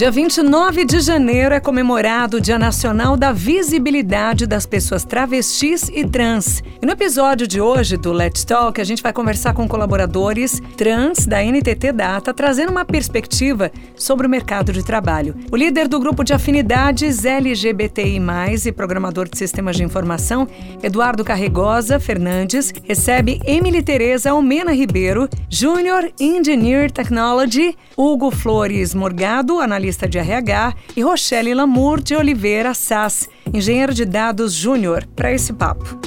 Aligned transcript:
Dia 0.00 0.10
29 0.10 0.86
de 0.86 0.98
janeiro 0.98 1.54
é 1.54 1.60
comemorado 1.60 2.38
o 2.38 2.40
Dia 2.40 2.58
Nacional 2.58 3.18
da 3.18 3.32
Visibilidade 3.32 4.46
das 4.46 4.64
Pessoas 4.64 5.04
Travestis 5.04 5.90
e 5.92 6.06
Trans. 6.06 6.62
E 6.80 6.86
no 6.86 6.92
episódio 6.92 7.46
de 7.46 7.60
hoje 7.60 7.98
do 7.98 8.10
Let's 8.10 8.42
Talk, 8.42 8.80
a 8.80 8.84
gente 8.84 9.02
vai 9.02 9.12
conversar 9.12 9.52
com 9.52 9.68
colaboradores 9.68 10.58
trans 10.74 11.26
da 11.26 11.44
NTT 11.44 11.92
Data, 11.92 12.32
trazendo 12.32 12.70
uma 12.70 12.82
perspectiva 12.82 13.70
sobre 13.94 14.26
o 14.26 14.30
mercado 14.30 14.72
de 14.72 14.82
trabalho. 14.82 15.34
O 15.52 15.56
líder 15.56 15.86
do 15.86 16.00
grupo 16.00 16.24
de 16.24 16.32
afinidades 16.32 17.26
LGBTI+, 17.26 18.22
e 18.64 18.72
programador 18.72 19.28
de 19.28 19.36
sistemas 19.36 19.76
de 19.76 19.84
informação, 19.84 20.48
Eduardo 20.82 21.22
Carregosa 21.22 22.00
Fernandes, 22.00 22.72
recebe 22.84 23.38
Emily 23.44 23.82
Tereza 23.82 24.30
Almena 24.30 24.72
Ribeiro, 24.72 25.28
Júnior 25.50 26.10
Engineer 26.18 26.90
Technology, 26.90 27.76
Hugo 27.94 28.30
Flores 28.30 28.94
Morgado, 28.94 29.60
analista 29.60 29.89
de 30.08 30.18
RH, 30.18 30.74
e 30.96 31.02
Rochelle 31.02 31.54
Lamour 31.54 32.00
de 32.00 32.14
Oliveira 32.14 32.74
Sass, 32.74 33.28
engenheiro 33.52 33.92
de 33.92 34.04
dados 34.04 34.52
júnior, 34.52 35.06
para 35.14 35.32
esse 35.32 35.52
papo. 35.52 35.98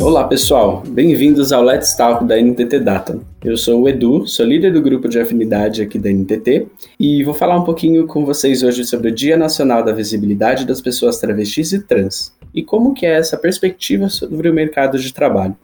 Olá 0.00 0.26
pessoal, 0.26 0.82
bem-vindos 0.86 1.52
ao 1.52 1.62
Let's 1.62 1.96
Talk 1.96 2.24
da 2.24 2.40
NTT 2.40 2.80
Data. 2.80 3.20
Eu 3.44 3.56
sou 3.56 3.82
o 3.82 3.88
Edu, 3.88 4.26
sou 4.26 4.46
líder 4.46 4.72
do 4.72 4.80
grupo 4.80 5.08
de 5.08 5.18
afinidade 5.18 5.82
aqui 5.82 5.98
da 5.98 6.08
NTT 6.10 6.68
e 6.98 7.24
vou 7.24 7.34
falar 7.34 7.58
um 7.58 7.64
pouquinho 7.64 8.06
com 8.06 8.24
vocês 8.24 8.62
hoje 8.62 8.84
sobre 8.84 9.10
o 9.10 9.14
Dia 9.14 9.36
Nacional 9.36 9.82
da 9.82 9.92
Visibilidade 9.92 10.64
das 10.64 10.80
Pessoas 10.80 11.18
Travestis 11.18 11.72
e 11.72 11.82
Trans 11.82 12.32
e 12.54 12.62
como 12.62 12.94
que 12.94 13.04
é 13.04 13.16
essa 13.16 13.36
perspectiva 13.36 14.08
sobre 14.08 14.48
o 14.48 14.54
mercado 14.54 14.98
de 14.98 15.12
trabalho. 15.12 15.56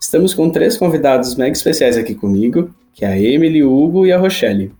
Estamos 0.00 0.32
com 0.32 0.50
três 0.50 0.76
convidados 0.76 1.34
mega 1.36 1.52
especiais 1.52 1.96
aqui 1.96 2.14
comigo, 2.14 2.70
que 2.92 3.04
é 3.04 3.08
a 3.08 3.18
Emily, 3.18 3.62
o 3.62 3.72
Hugo 3.72 4.06
e 4.06 4.12
a 4.12 4.18
Rochelle. 4.18 4.72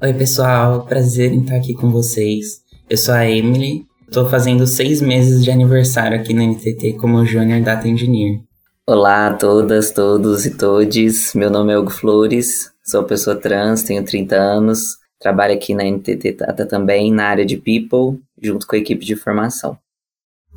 Oi, 0.00 0.14
pessoal, 0.14 0.86
prazer 0.86 1.32
em 1.32 1.42
estar 1.42 1.56
aqui 1.56 1.74
com 1.74 1.90
vocês. 1.90 2.62
Eu 2.88 2.96
sou 2.96 3.14
a 3.14 3.28
Emily, 3.28 3.86
estou 4.06 4.28
fazendo 4.28 4.66
seis 4.66 5.02
meses 5.02 5.44
de 5.44 5.50
aniversário 5.50 6.18
aqui 6.18 6.32
na 6.32 6.44
NTT 6.44 6.94
como 6.94 7.24
Junior 7.26 7.60
Data 7.60 7.86
Engineer. 7.86 8.40
Olá 8.86 9.28
a 9.28 9.34
todas, 9.34 9.90
todos 9.90 10.46
e 10.46 10.56
todes. 10.56 11.34
Meu 11.34 11.50
nome 11.50 11.72
é 11.72 11.78
Hugo 11.78 11.90
Flores, 11.90 12.70
sou 12.82 13.04
pessoa 13.04 13.36
trans, 13.36 13.82
tenho 13.82 14.02
30 14.02 14.34
anos, 14.34 14.96
trabalho 15.20 15.54
aqui 15.54 15.74
na 15.74 15.84
NTT 15.84 16.32
Data 16.32 16.66
também 16.66 17.12
na 17.12 17.26
área 17.26 17.44
de 17.44 17.56
People, 17.56 18.18
junto 18.42 18.66
com 18.66 18.76
a 18.76 18.78
equipe 18.78 19.04
de 19.04 19.14
formação. 19.14 19.76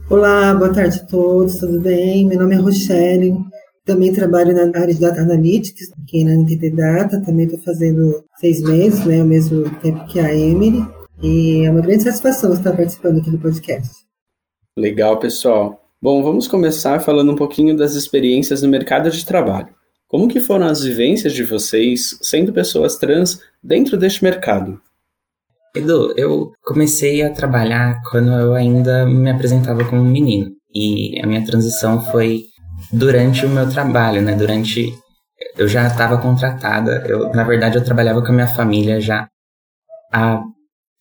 Olá, 0.09 0.53
boa 0.53 0.73
tarde 0.73 0.99
a 1.01 1.05
todos, 1.05 1.59
tudo 1.59 1.79
bem? 1.81 2.25
Meu 2.25 2.39
nome 2.39 2.55
é 2.55 2.57
Rochelle, 2.57 3.35
também 3.86 4.11
trabalho 4.11 4.53
na 4.53 4.80
área 4.80 4.94
de 4.94 5.00
Data 5.00 5.22
Analytics, 5.22 5.91
aqui 6.03 6.23
na 6.23 6.33
NTT 6.36 6.72
Data, 6.72 7.22
também 7.22 7.45
estou 7.45 7.61
fazendo 7.61 8.25
seis 8.39 8.61
meses, 8.61 9.05
né, 9.05 9.22
ao 9.22 9.28
mesmo 9.28 9.69
tempo 9.80 10.05
que 10.08 10.19
a 10.19 10.33
Emily, 10.33 10.83
e 11.22 11.64
é 11.64 11.72
uma 11.72 11.81
grande 11.81 12.03
satisfação 12.03 12.52
estar 12.52 12.75
participando 12.75 13.19
aqui 13.19 13.30
do 13.30 13.38
podcast. 13.38 14.03
Legal, 14.75 15.19
pessoal. 15.19 15.81
Bom, 16.02 16.22
vamos 16.23 16.47
começar 16.47 17.00
falando 17.00 17.31
um 17.31 17.36
pouquinho 17.36 17.78
das 17.78 17.94
experiências 17.94 18.61
no 18.61 18.67
mercado 18.67 19.09
de 19.09 19.25
trabalho. 19.25 19.69
Como 20.08 20.28
que 20.28 20.41
foram 20.41 20.66
as 20.67 20.83
vivências 20.83 21.33
de 21.33 21.44
vocês 21.44 22.17
sendo 22.22 22.52
pessoas 22.52 22.97
trans 22.97 23.39
dentro 23.63 23.97
deste 23.97 24.23
mercado? 24.23 24.80
Edu, 25.75 26.13
eu 26.17 26.53
comecei 26.63 27.22
a 27.22 27.31
trabalhar 27.31 28.02
quando 28.09 28.31
eu 28.31 28.53
ainda 28.53 29.06
me 29.06 29.30
apresentava 29.30 29.83
como 29.86 30.03
menino. 30.03 30.52
E 30.73 31.19
a 31.22 31.28
minha 31.28 31.46
transição 31.46 32.02
foi 32.12 32.46
durante 32.91 33.46
o 33.46 33.50
meu 33.50 33.69
trabalho, 33.69 34.22
né? 34.22 34.35
Durante 34.35 34.94
eu 35.57 35.68
já 35.68 35.88
estava 35.88 36.18
contratada. 36.18 37.03
Eu, 37.07 37.29
na 37.34 37.44
verdade, 37.44 37.78
eu 37.78 37.84
trabalhava 37.84 38.22
com 38.22 38.29
a 38.29 38.35
minha 38.35 38.47
família 38.47 39.00
já 39.00 39.28
há 40.12 40.41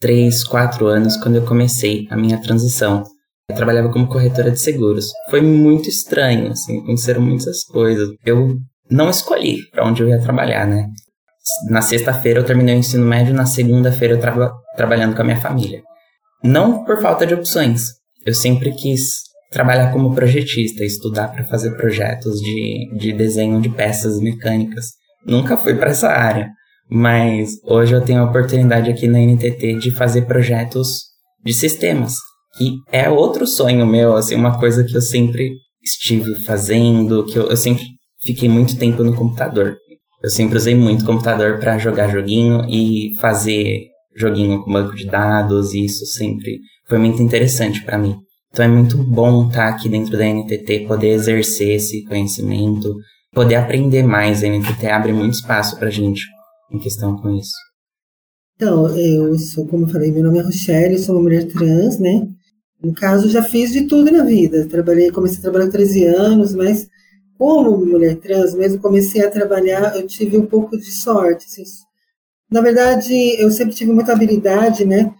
três, 0.01 0.45
quatro 0.45 0.87
anos 0.87 1.17
quando 1.17 1.37
eu 1.37 1.45
comecei 1.45 2.07
a 2.11 2.17
minha 2.17 2.41
transição. 2.41 3.05
Eu 3.49 3.57
trabalhava 3.57 3.91
como 3.91 4.09
corretora 4.09 4.51
de 4.51 4.61
seguros. 4.61 5.11
Foi 5.31 5.41
muito 5.41 5.89
estranho, 5.89 6.53
assim, 6.53 6.79
aconteceram 6.79 7.21
muitas 7.21 7.63
coisas. 7.65 8.09
Eu 8.25 8.57
não 8.91 9.11
escolhi 9.11 9.69
para 9.71 9.87
onde 9.87 10.03
eu 10.03 10.09
ia 10.09 10.21
trabalhar, 10.21 10.67
né? 10.67 10.89
Na 11.69 11.83
sexta-feira 11.83 12.41
eu 12.41 12.45
terminei 12.45 12.75
o 12.75 12.79
ensino 12.79 13.05
médio, 13.05 13.35
na 13.35 13.45
segunda-feira 13.45 14.15
eu 14.15 14.19
estava 14.19 14.53
trabalhando 14.77 15.15
com 15.15 15.23
a 15.23 15.25
minha 15.25 15.41
família. 15.41 15.83
Não 16.43 16.85
por 16.85 17.01
falta 17.01 17.27
de 17.27 17.35
opções. 17.35 17.83
Eu 18.25 18.35
sempre 18.35 18.73
quis 18.73 19.23
trabalhar 19.55 19.93
como 19.93 20.15
projetista, 20.15 20.85
estudar 20.85 21.29
para 21.29 21.45
fazer 21.45 21.77
projetos 21.77 22.41
de, 22.41 22.91
de 22.99 23.13
desenho 23.13 23.61
de 23.61 23.69
peças 23.69 24.19
mecânicas. 24.19 24.87
Nunca 25.25 25.57
fui 25.57 25.75
para 25.77 25.91
essa 25.91 26.09
área, 26.09 26.51
mas 26.91 27.53
hoje 27.65 27.95
eu 27.95 28.01
tenho 28.03 28.21
a 28.21 28.25
oportunidade 28.25 28.91
aqui 28.91 29.07
na 29.07 29.21
NTT 29.21 29.79
de 29.79 29.93
fazer 29.93 30.23
projetos 30.23 31.05
de 31.45 31.55
sistemas, 31.55 32.15
que 32.59 32.79
é 32.91 33.09
outro 33.09 33.47
sonho 33.47 33.87
meu, 33.87 34.17
assim, 34.17 34.35
uma 34.35 34.59
coisa 34.59 34.83
que 34.83 34.97
eu 34.97 35.01
sempre 35.01 35.53
estive 35.83 36.35
fazendo, 36.45 37.25
que 37.25 37.39
eu, 37.39 37.49
eu 37.49 37.57
sempre 37.57 37.85
fiquei 38.23 38.49
muito 38.49 38.77
tempo 38.77 39.05
no 39.05 39.15
computador. 39.15 39.77
Eu 40.21 40.31
sempre 40.31 40.57
usei 40.57 40.75
muito 40.75 41.05
computador 41.05 41.61
para 41.61 41.79
jogar 41.79 42.09
joguinho 42.09 42.67
e 42.69 43.15
fazer 43.21 43.85
joguinho 44.17 44.65
com 44.65 44.73
banco 44.73 44.97
de 44.97 45.07
dados, 45.07 45.75
e 45.75 45.85
isso 45.85 46.05
sempre 46.07 46.59
foi 46.89 46.99
muito 46.99 47.23
interessante 47.23 47.85
para 47.85 47.99
mim. 47.99 48.24
Então 48.55 48.67
é 48.67 48.69
muito 48.69 48.97
bom 48.97 49.49
estar 49.49 49.69
aqui 49.69 49.89
dentro 49.89 50.17
da 50.17 50.25
NTT, 50.25 50.87
poder 50.87 51.09
exercer 51.09 51.75
esse 51.75 52.05
conhecimento, 52.05 52.95
poder 53.33 53.57
aprender 53.57 54.05
mais. 54.05 54.45
A 54.45 54.47
NTT 54.47 54.87
abre 54.87 55.13
muito 55.13 55.35
espaço 55.35 55.77
para 55.77 55.91
gente 55.91 56.23
em 56.71 56.79
questão 56.79 57.17
com 57.17 57.31
isso. 57.31 57.57
Então, 58.55 58.97
eu 58.97 59.37
sou, 59.41 59.67
como 59.67 59.87
eu 59.87 59.89
falei, 59.89 60.13
meu 60.13 60.23
nome 60.23 60.39
é 60.39 60.43
Rochelle, 60.43 61.01
sou 61.01 61.17
uma 61.17 61.25
mulher 61.25 61.49
trans, 61.49 61.99
né? 61.99 62.29
No 62.81 62.95
caso, 62.95 63.29
já 63.29 63.43
fiz 63.43 63.73
de 63.73 63.89
tudo 63.89 64.13
na 64.13 64.23
vida. 64.23 64.69
Trabalhei, 64.69 65.11
comecei 65.11 65.41
a 65.41 65.43
trabalhar 65.43 65.65
com 65.65 65.73
13 65.73 66.05
anos, 66.05 66.55
mas 66.55 66.87
como 67.37 67.85
mulher 67.85 68.15
trans, 68.19 68.55
mesmo 68.55 68.81
comecei 68.81 69.27
a 69.27 69.31
trabalhar, 69.33 69.97
eu 69.97 70.07
tive 70.07 70.39
um 70.39 70.47
pouco 70.47 70.79
de 70.79 70.93
sorte. 70.93 71.45
Assim. 71.45 71.65
Na 72.49 72.61
verdade, 72.61 73.13
eu 73.37 73.51
sempre 73.51 73.75
tive 73.75 73.91
muita 73.93 74.13
habilidade, 74.13 74.85
né, 74.85 75.13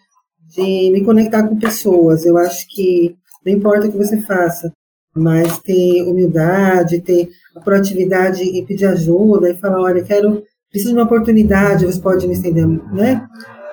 de 0.55 0.93
me 0.93 1.03
conectar 1.03 1.43
com 1.49 1.59
pessoas. 1.59 2.25
Eu 2.25 2.39
acho 2.39 2.65
que 2.69 3.17
não 3.45 3.53
importa 3.53 3.87
o 3.87 3.93
que 3.93 3.99
você 3.99 4.21
faça, 4.23 4.73
mas 5.15 5.59
ter 5.59 6.03
humildade, 6.03 7.01
ter 7.01 7.29
a 7.55 7.61
proatividade 7.61 8.43
e 8.43 8.65
pedir 8.65 8.87
ajuda 8.87 9.51
e 9.51 9.57
falar, 9.57 9.81
olha, 9.81 10.03
quero, 10.03 10.43
preciso 10.71 10.93
de 10.93 10.99
uma 10.99 11.05
oportunidade, 11.05 11.87
você 11.87 12.01
pode 12.01 12.27
me 12.27 12.35
estender, 12.35 12.67
né? 12.67 13.27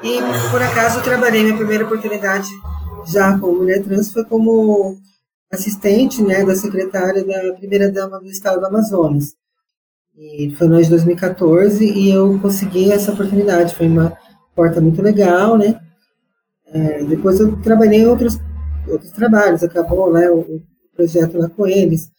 E 0.04 0.20
por 0.52 0.62
acaso 0.62 1.00
eu 1.00 1.04
trabalhei 1.04 1.44
minha 1.44 1.58
primeira 1.58 1.86
oportunidade 1.86 2.50
já 3.08 3.38
como 3.38 3.60
mulher 3.60 3.84
trans 3.84 4.12
foi 4.12 4.24
como 4.26 4.98
assistente, 5.52 6.24
né, 6.24 6.46
da 6.46 6.56
secretária 6.56 7.26
da 7.26 7.54
primeira 7.56 7.92
dama 7.92 8.20
do 8.20 8.28
estado 8.28 8.60
do 8.60 8.66
Amazonas. 8.66 9.36
E 10.18 10.54
foi 10.58 10.68
no 10.68 10.76
ano 10.76 10.84
de 10.84 10.90
2014 10.90 11.84
e 11.84 12.10
eu 12.10 12.40
consegui 12.40 12.92
essa 12.92 13.12
oportunidade, 13.12 13.76
foi 13.76 13.88
uma 13.88 14.16
porta 14.56 14.80
muito 14.80 15.02
legal, 15.02 15.58
né? 15.58 15.80
É, 16.68 17.04
depois 17.04 17.40
eu 17.40 17.58
trabalhei 17.62 18.02
em 18.02 18.08
outros 18.08 18.40
outros 18.88 19.12
trabalhos, 19.12 19.64
acabou 19.64 20.12
né, 20.12 20.30
o, 20.30 20.62
projeto 20.96 21.38
lá 21.38 21.50
com 21.50 21.68
eles. 21.68 22.10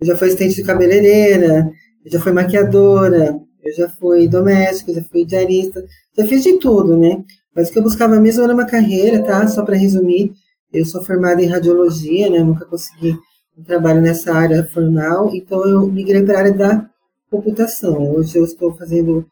Eu 0.00 0.08
já 0.08 0.16
fui 0.16 0.28
assistente 0.28 0.56
de 0.56 0.64
cabeleireira, 0.64 1.70
eu 2.04 2.12
já 2.12 2.20
fui 2.20 2.32
maquiadora, 2.32 3.38
eu 3.64 3.72
já 3.74 3.88
fui 3.88 4.28
doméstica, 4.28 4.92
já 4.92 5.02
fui 5.02 5.24
diarista, 5.24 5.82
já 6.16 6.26
fiz 6.26 6.42
de 6.42 6.58
tudo, 6.58 6.96
né? 6.96 7.22
Mas 7.54 7.68
o 7.68 7.72
que 7.72 7.78
eu 7.78 7.82
buscava 7.82 8.20
mesmo 8.20 8.44
era 8.44 8.54
uma 8.54 8.66
carreira, 8.66 9.22
tá? 9.22 9.46
Só 9.48 9.64
para 9.64 9.76
resumir, 9.76 10.32
eu 10.72 10.84
sou 10.84 11.02
formada 11.02 11.42
em 11.42 11.46
radiologia, 11.46 12.30
né? 12.30 12.40
Nunca 12.40 12.64
consegui 12.64 13.16
um 13.56 13.62
trabalho 13.62 14.00
nessa 14.00 14.32
área 14.32 14.64
formal, 14.64 15.30
então 15.34 15.66
eu 15.66 15.86
migrei 15.86 16.22
para 16.22 16.36
a 16.36 16.38
área 16.38 16.52
da 16.52 16.88
computação. 17.30 18.14
Hoje 18.14 18.38
eu 18.38 18.44
estou 18.44 18.72
fazendo 18.76 19.26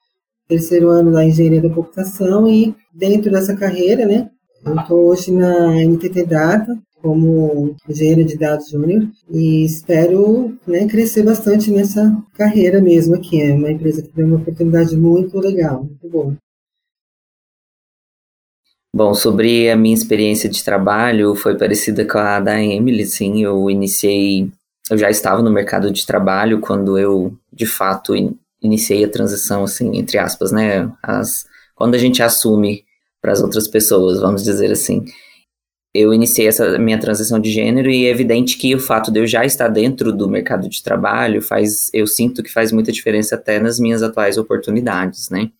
terceiro 0.48 0.88
ano 0.88 1.12
da 1.12 1.24
engenharia 1.24 1.62
da 1.62 1.70
computação 1.70 2.48
e 2.48 2.74
dentro 2.94 3.30
dessa 3.30 3.54
carreira, 3.54 4.04
né? 4.06 4.30
Eu 4.64 4.74
estou 4.74 5.06
hoje 5.06 5.32
na 5.32 5.74
NTT 5.76 6.24
Data 6.26 6.78
como 7.00 7.76
engenheira 7.88 8.24
de 8.24 8.36
dados 8.36 8.68
júnior 8.68 9.08
e 9.30 9.64
espero 9.64 10.58
né, 10.66 10.88
crescer 10.88 11.22
bastante 11.22 11.70
nessa 11.70 12.16
carreira 12.34 12.80
mesmo 12.80 13.14
aqui. 13.14 13.40
É 13.40 13.52
uma 13.52 13.70
empresa 13.70 14.02
que 14.02 14.08
tem 14.08 14.24
uma 14.24 14.38
oportunidade 14.38 14.96
muito 14.96 15.38
legal, 15.38 15.84
muito 15.84 16.08
boa. 16.08 16.36
Bom, 18.92 19.12
sobre 19.14 19.70
a 19.70 19.76
minha 19.76 19.94
experiência 19.94 20.48
de 20.48 20.64
trabalho, 20.64 21.34
foi 21.34 21.56
parecida 21.56 22.04
com 22.04 22.16
a 22.16 22.40
da 22.40 22.60
Emily, 22.60 23.04
sim. 23.04 23.42
Eu 23.42 23.68
iniciei, 23.70 24.50
eu 24.90 24.96
já 24.96 25.10
estava 25.10 25.42
no 25.42 25.50
mercado 25.50 25.92
de 25.92 26.06
trabalho 26.06 26.60
quando 26.60 26.98
eu, 26.98 27.36
de 27.52 27.66
fato, 27.66 28.14
iniciei 28.62 29.04
a 29.04 29.10
transição, 29.10 29.64
assim, 29.64 29.96
entre 29.98 30.16
aspas, 30.16 30.50
né? 30.50 30.90
As, 31.02 31.44
quando 31.74 31.94
a 31.94 31.98
gente 31.98 32.22
assume 32.22 32.85
para 33.26 33.32
as 33.32 33.42
outras 33.42 33.66
pessoas, 33.66 34.20
vamos 34.20 34.44
dizer 34.44 34.70
assim. 34.70 35.04
Eu 35.92 36.14
iniciei 36.14 36.46
essa 36.46 36.78
minha 36.78 37.00
transição 37.00 37.40
de 37.40 37.50
gênero 37.50 37.90
e 37.90 38.06
é 38.06 38.08
evidente 38.08 38.56
que 38.56 38.72
o 38.72 38.78
fato 38.78 39.10
de 39.10 39.18
eu 39.18 39.26
já 39.26 39.44
estar 39.44 39.66
dentro 39.66 40.12
do 40.12 40.28
mercado 40.28 40.68
de 40.68 40.80
trabalho 40.80 41.42
faz, 41.42 41.90
eu 41.92 42.06
sinto 42.06 42.40
que 42.40 42.52
faz 42.52 42.70
muita 42.70 42.92
diferença 42.92 43.34
até 43.34 43.58
nas 43.58 43.80
minhas 43.80 44.00
atuais 44.00 44.38
oportunidades, 44.38 45.28
né? 45.28 45.50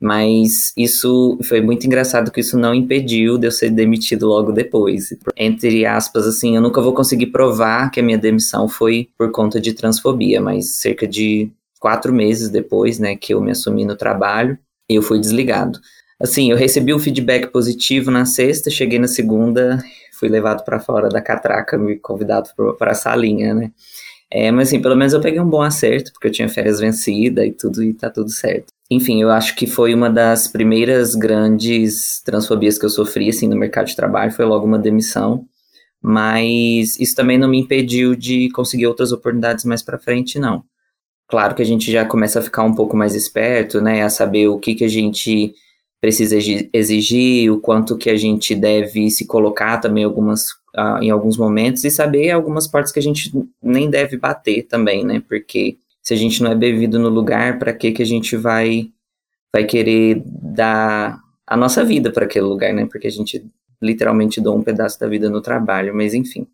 Mas 0.00 0.72
isso 0.74 1.38
foi 1.42 1.60
muito 1.60 1.86
engraçado 1.86 2.30
que 2.30 2.40
isso 2.40 2.56
não 2.56 2.74
impediu 2.74 3.36
de 3.36 3.46
eu 3.46 3.52
ser 3.52 3.68
demitido 3.68 4.26
logo 4.26 4.50
depois. 4.50 5.14
Entre 5.36 5.84
aspas, 5.84 6.26
assim, 6.26 6.56
eu 6.56 6.62
nunca 6.62 6.80
vou 6.80 6.94
conseguir 6.94 7.26
provar 7.26 7.90
que 7.90 8.00
a 8.00 8.02
minha 8.02 8.16
demissão 8.16 8.68
foi 8.68 9.10
por 9.18 9.30
conta 9.30 9.60
de 9.60 9.74
transfobia, 9.74 10.40
mas 10.40 10.76
cerca 10.76 11.06
de 11.06 11.50
quatro 11.78 12.10
meses 12.10 12.48
depois, 12.48 12.98
né, 12.98 13.16
que 13.16 13.34
eu 13.34 13.40
me 13.40 13.50
assumi 13.50 13.84
no 13.84 13.96
trabalho, 13.96 14.58
eu 14.88 15.02
fui 15.02 15.20
desligado. 15.20 15.78
Assim, 16.22 16.52
eu 16.52 16.56
recebi 16.56 16.94
um 16.94 17.00
feedback 17.00 17.48
positivo 17.48 18.10
na 18.10 18.24
sexta, 18.24 18.70
cheguei 18.70 18.98
na 18.98 19.08
segunda, 19.08 19.82
fui 20.20 20.28
levado 20.28 20.64
para 20.64 20.78
fora 20.78 21.08
da 21.08 21.20
catraca, 21.20 21.76
me 21.76 21.98
convidado 21.98 22.48
para 22.78 22.92
a 22.92 22.94
salinha, 22.94 23.52
né? 23.52 23.72
É, 24.30 24.50
mas 24.52 24.68
assim, 24.68 24.80
pelo 24.80 24.96
menos 24.96 25.12
eu 25.12 25.20
peguei 25.20 25.40
um 25.40 25.48
bom 25.48 25.60
acerto, 25.60 26.12
porque 26.12 26.28
eu 26.28 26.32
tinha 26.32 26.48
férias 26.48 26.78
vencida 26.78 27.44
e 27.44 27.50
tudo, 27.52 27.82
e 27.82 27.92
tá 27.92 28.08
tudo 28.08 28.30
certo. 28.30 28.72
Enfim, 28.88 29.20
eu 29.20 29.30
acho 29.30 29.56
que 29.56 29.66
foi 29.66 29.92
uma 29.92 30.08
das 30.08 30.46
primeiras 30.46 31.16
grandes 31.16 32.22
transfobias 32.24 32.78
que 32.78 32.86
eu 32.86 32.90
sofri, 32.90 33.28
assim, 33.28 33.48
no 33.48 33.56
mercado 33.56 33.88
de 33.88 33.96
trabalho, 33.96 34.30
foi 34.30 34.44
logo 34.44 34.64
uma 34.64 34.78
demissão. 34.78 35.44
Mas 36.00 36.98
isso 37.00 37.16
também 37.16 37.36
não 37.36 37.48
me 37.48 37.58
impediu 37.58 38.14
de 38.14 38.48
conseguir 38.50 38.86
outras 38.86 39.10
oportunidades 39.10 39.64
mais 39.64 39.82
para 39.82 39.98
frente, 39.98 40.38
não. 40.38 40.62
Claro 41.28 41.54
que 41.54 41.62
a 41.62 41.66
gente 41.66 41.90
já 41.90 42.04
começa 42.04 42.38
a 42.38 42.42
ficar 42.42 42.62
um 42.62 42.74
pouco 42.74 42.96
mais 42.96 43.14
esperto, 43.14 43.80
né, 43.80 44.02
a 44.02 44.08
saber 44.08 44.48
o 44.48 44.58
que 44.58 44.74
que 44.74 44.84
a 44.84 44.88
gente 44.88 45.52
precisa 46.02 46.36
exigir, 46.72 47.52
o 47.52 47.60
quanto 47.60 47.96
que 47.96 48.10
a 48.10 48.16
gente 48.16 48.56
deve 48.56 49.08
se 49.08 49.24
colocar 49.24 49.78
também 49.78 50.02
algumas 50.02 50.50
uh, 50.76 51.00
em 51.00 51.10
alguns 51.10 51.36
momentos 51.38 51.84
e 51.84 51.90
saber 51.92 52.32
algumas 52.32 52.66
partes 52.66 52.92
que 52.92 52.98
a 52.98 53.02
gente 53.02 53.32
nem 53.62 53.88
deve 53.88 54.16
bater 54.16 54.64
também, 54.64 55.04
né? 55.04 55.22
Porque 55.28 55.78
se 56.02 56.12
a 56.12 56.16
gente 56.16 56.42
não 56.42 56.50
é 56.50 56.56
bebido 56.56 56.98
no 56.98 57.08
lugar, 57.08 57.56
para 57.60 57.72
que 57.72 57.92
que 57.92 58.02
a 58.02 58.06
gente 58.06 58.36
vai 58.36 58.90
vai 59.52 59.62
querer 59.62 60.20
dar 60.26 61.20
a 61.46 61.56
nossa 61.56 61.84
vida 61.84 62.10
para 62.10 62.24
aquele 62.24 62.46
lugar, 62.46 62.74
né? 62.74 62.84
Porque 62.90 63.06
a 63.06 63.10
gente 63.10 63.46
literalmente 63.80 64.40
dou 64.40 64.58
um 64.58 64.62
pedaço 64.62 64.98
da 64.98 65.06
vida 65.06 65.30
no 65.30 65.40
trabalho, 65.40 65.94
mas 65.94 66.14
enfim. 66.14 66.48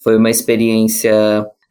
Foi 0.00 0.16
uma 0.16 0.30
experiência 0.30 1.12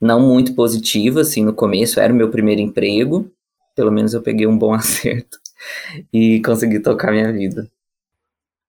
não 0.02 0.20
muito 0.20 0.54
positiva 0.54 1.22
assim 1.22 1.46
no 1.46 1.54
começo, 1.54 1.98
era 2.02 2.12
o 2.12 2.16
meu 2.16 2.30
primeiro 2.30 2.60
emprego, 2.60 3.32
pelo 3.74 3.92
menos 3.92 4.14
eu 4.14 4.22
peguei 4.22 4.46
um 4.46 4.58
bom 4.58 4.74
acerto 4.76 5.40
e 6.14 6.42
consegui 6.42 6.80
tocar 6.80 7.12
minha 7.12 7.32
vida. 7.32 7.70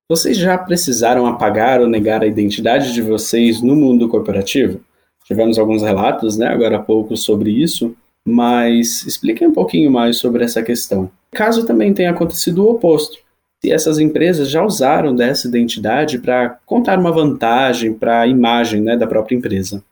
Vocês 0.09 0.37
já 0.37 0.59
precisaram 0.59 1.27
apagar 1.27 1.81
ou 1.81 1.87
negar 1.87 2.23
a 2.23 2.27
identidade 2.27 2.93
de 2.93 3.01
vocês 3.01 3.63
no 3.63 3.77
mundo 3.77 4.09
corporativo? 4.09 4.81
Tivemos 5.25 5.59
alguns 5.59 5.83
relatos, 5.83 6.37
né, 6.37 6.49
agora 6.49 6.79
há 6.79 6.83
pouco 6.83 7.17
sobre 7.17 7.51
isso, 7.51 7.97
mas 8.27 9.05
expliquem 9.07 9.47
um 9.47 9.53
pouquinho 9.53 9.91
mais 9.91 10.17
sobre 10.17 10.43
essa 10.43 10.63
questão. 10.63 11.11
Caso 11.31 11.65
também 11.65 11.95
tenha 11.95 12.11
acontecido 12.11 12.65
o 12.65 12.71
oposto, 12.71 13.19
se 13.63 13.71
essas 13.71 13.99
empresas 14.01 14.51
já 14.51 14.65
usaram 14.65 15.15
dessa 15.15 15.47
identidade 15.47 16.19
para 16.19 16.59
contar 16.67 16.99
uma 16.99 17.13
vantagem 17.13 17.95
para 17.95 18.23
a 18.23 18.27
imagem 18.27 18.81
né, 18.81 18.97
da 18.97 19.07
própria 19.07 19.37
empresa. 19.37 19.85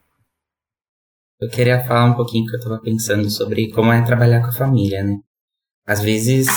Eu 1.40 1.48
queria 1.48 1.84
falar 1.84 2.06
um 2.06 2.14
pouquinho 2.14 2.46
que 2.46 2.56
eu 2.56 2.58
estava 2.58 2.80
pensando 2.80 3.30
sobre 3.30 3.70
como 3.70 3.92
é 3.92 4.02
trabalhar 4.04 4.40
com 4.40 4.48
a 4.48 4.52
família, 4.52 5.04
né? 5.04 5.20
Às 5.86 6.02
vezes, 6.02 6.48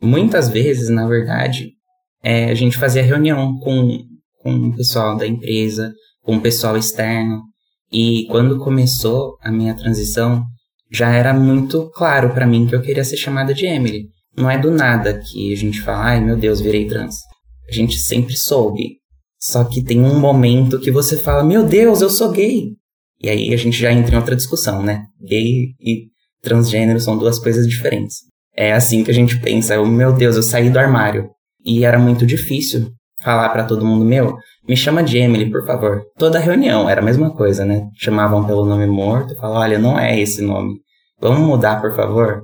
muitas 0.00 0.48
vezes, 0.48 0.88
na 0.88 1.06
verdade, 1.06 1.72
é, 2.22 2.50
a 2.50 2.54
gente 2.54 2.76
fazia 2.76 3.02
reunião 3.02 3.58
com, 3.58 3.98
com 4.42 4.52
o 4.54 4.76
pessoal 4.76 5.16
da 5.16 5.26
empresa, 5.26 5.92
com 6.22 6.36
o 6.36 6.40
pessoal 6.40 6.76
externo. 6.76 7.42
E 7.92 8.26
quando 8.30 8.58
começou 8.58 9.36
a 9.40 9.50
minha 9.50 9.74
transição, 9.74 10.44
já 10.90 11.10
era 11.10 11.32
muito 11.32 11.90
claro 11.90 12.34
para 12.34 12.46
mim 12.46 12.66
que 12.66 12.74
eu 12.74 12.82
queria 12.82 13.04
ser 13.04 13.16
chamada 13.16 13.54
de 13.54 13.66
Emily. 13.66 14.08
Não 14.36 14.50
é 14.50 14.58
do 14.58 14.70
nada 14.70 15.18
que 15.18 15.52
a 15.52 15.56
gente 15.56 15.80
fala, 15.80 16.04
ai 16.04 16.20
meu 16.20 16.36
Deus, 16.36 16.60
virei 16.60 16.86
trans. 16.86 17.16
A 17.68 17.72
gente 17.72 17.98
sempre 17.98 18.36
soube. 18.36 18.98
Só 19.38 19.64
que 19.64 19.82
tem 19.82 20.00
um 20.00 20.18
momento 20.18 20.80
que 20.80 20.90
você 20.90 21.16
fala, 21.16 21.44
meu 21.44 21.64
Deus, 21.64 22.00
eu 22.00 22.10
sou 22.10 22.30
gay. 22.32 22.72
E 23.22 23.28
aí 23.28 23.54
a 23.54 23.56
gente 23.56 23.78
já 23.78 23.92
entra 23.92 24.14
em 24.14 24.18
outra 24.18 24.36
discussão, 24.36 24.82
né? 24.82 25.04
Gay 25.20 25.74
e 25.80 26.08
transgênero 26.42 27.00
são 27.00 27.16
duas 27.16 27.38
coisas 27.38 27.66
diferentes. 27.66 28.16
É 28.56 28.72
assim 28.72 29.04
que 29.04 29.10
a 29.10 29.14
gente 29.14 29.38
pensa, 29.38 29.74
eu, 29.74 29.84
meu 29.86 30.12
Deus, 30.12 30.36
eu 30.36 30.42
saí 30.42 30.70
do 30.70 30.78
armário. 30.78 31.30
E 31.64 31.84
era 31.84 31.98
muito 31.98 32.24
difícil 32.24 32.90
falar 33.22 33.48
para 33.50 33.64
todo 33.64 33.84
mundo, 33.84 34.04
meu, 34.04 34.36
me 34.68 34.76
chama 34.76 35.02
de 35.02 35.18
Emily, 35.18 35.50
por 35.50 35.64
favor. 35.66 36.02
Toda 36.16 36.38
reunião 36.38 36.88
era 36.88 37.00
a 37.00 37.04
mesma 37.04 37.34
coisa, 37.34 37.64
né? 37.64 37.88
Chamavam 37.96 38.46
pelo 38.46 38.64
nome 38.64 38.86
morto, 38.86 39.34
falavam, 39.36 39.62
olha, 39.62 39.78
não 39.78 39.98
é 39.98 40.20
esse 40.20 40.42
nome. 40.42 40.80
Vamos 41.20 41.40
mudar, 41.40 41.80
por 41.80 41.94
favor? 41.94 42.42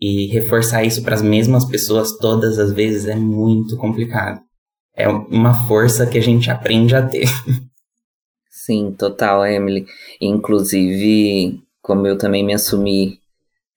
E 0.00 0.26
reforçar 0.26 0.84
isso 0.84 1.02
para 1.02 1.14
as 1.14 1.22
mesmas 1.22 1.64
pessoas 1.64 2.16
todas 2.18 2.58
as 2.58 2.72
vezes 2.72 3.06
é 3.06 3.16
muito 3.16 3.76
complicado. 3.76 4.40
É 4.94 5.08
uma 5.08 5.66
força 5.66 6.06
que 6.06 6.18
a 6.18 6.22
gente 6.22 6.50
aprende 6.50 6.94
a 6.94 7.06
ter. 7.06 7.28
Sim, 8.50 8.92
total, 8.92 9.46
Emily. 9.46 9.86
Inclusive, 10.20 11.60
como 11.80 12.06
eu 12.06 12.18
também 12.18 12.44
me 12.44 12.52
assumi 12.52 13.18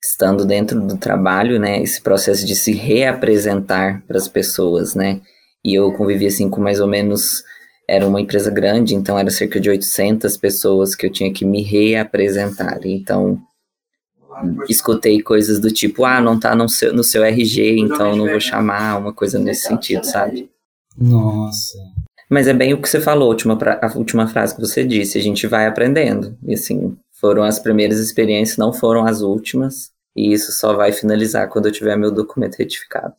estando 0.03 0.45
dentro 0.45 0.81
do 0.81 0.97
trabalho, 0.97 1.59
né, 1.59 1.81
esse 1.81 2.01
processo 2.01 2.45
de 2.45 2.55
se 2.55 2.73
reapresentar 2.73 4.03
para 4.07 4.17
as 4.17 4.27
pessoas, 4.27 4.95
né, 4.95 5.21
e 5.63 5.75
eu 5.75 5.91
convivi 5.93 6.25
assim 6.25 6.49
com 6.49 6.59
mais 6.59 6.79
ou 6.79 6.87
menos, 6.87 7.43
era 7.87 8.07
uma 8.07 8.19
empresa 8.19 8.49
grande, 8.49 8.95
então 8.95 9.17
era 9.17 9.29
cerca 9.29 9.59
de 9.59 9.69
800 9.69 10.35
pessoas 10.37 10.95
que 10.95 11.05
eu 11.05 11.11
tinha 11.11 11.31
que 11.31 11.45
me 11.45 11.61
reapresentar, 11.61 12.79
então 12.83 13.39
escutei 14.67 15.21
coisas 15.21 15.59
do 15.59 15.69
tipo, 15.69 16.03
ah, 16.03 16.19
não 16.19 16.39
tá 16.39 16.55
no 16.55 16.67
seu, 16.67 16.93
no 16.93 17.03
seu 17.03 17.23
RG, 17.23 17.77
então 17.79 18.15
não 18.15 18.27
vou 18.27 18.39
chamar, 18.39 18.97
uma 18.97 19.13
coisa 19.13 19.37
nesse 19.37 19.67
sentido, 19.67 20.03
sabe? 20.05 20.49
Nossa. 20.97 21.77
Mas 22.29 22.47
é 22.47 22.53
bem 22.53 22.73
o 22.73 22.81
que 22.81 22.89
você 22.89 22.99
falou, 22.99 23.25
a 23.25 23.29
última, 23.29 23.57
a 23.81 23.97
última 23.97 24.27
frase 24.27 24.55
que 24.55 24.61
você 24.61 24.83
disse, 24.83 25.17
a 25.17 25.21
gente 25.21 25.45
vai 25.45 25.67
aprendendo, 25.67 26.35
e 26.43 26.53
assim, 26.53 26.97
foram 27.21 27.43
as 27.43 27.59
primeiras 27.59 27.99
experiências, 27.99 28.57
não 28.57 28.73
foram 28.73 29.05
as 29.05 29.21
últimas. 29.21 29.91
E 30.15 30.33
isso 30.33 30.51
só 30.51 30.75
vai 30.75 30.91
finalizar 30.91 31.47
quando 31.47 31.67
eu 31.67 31.71
tiver 31.71 31.95
meu 31.95 32.11
documento 32.11 32.55
retificado. 32.55 33.13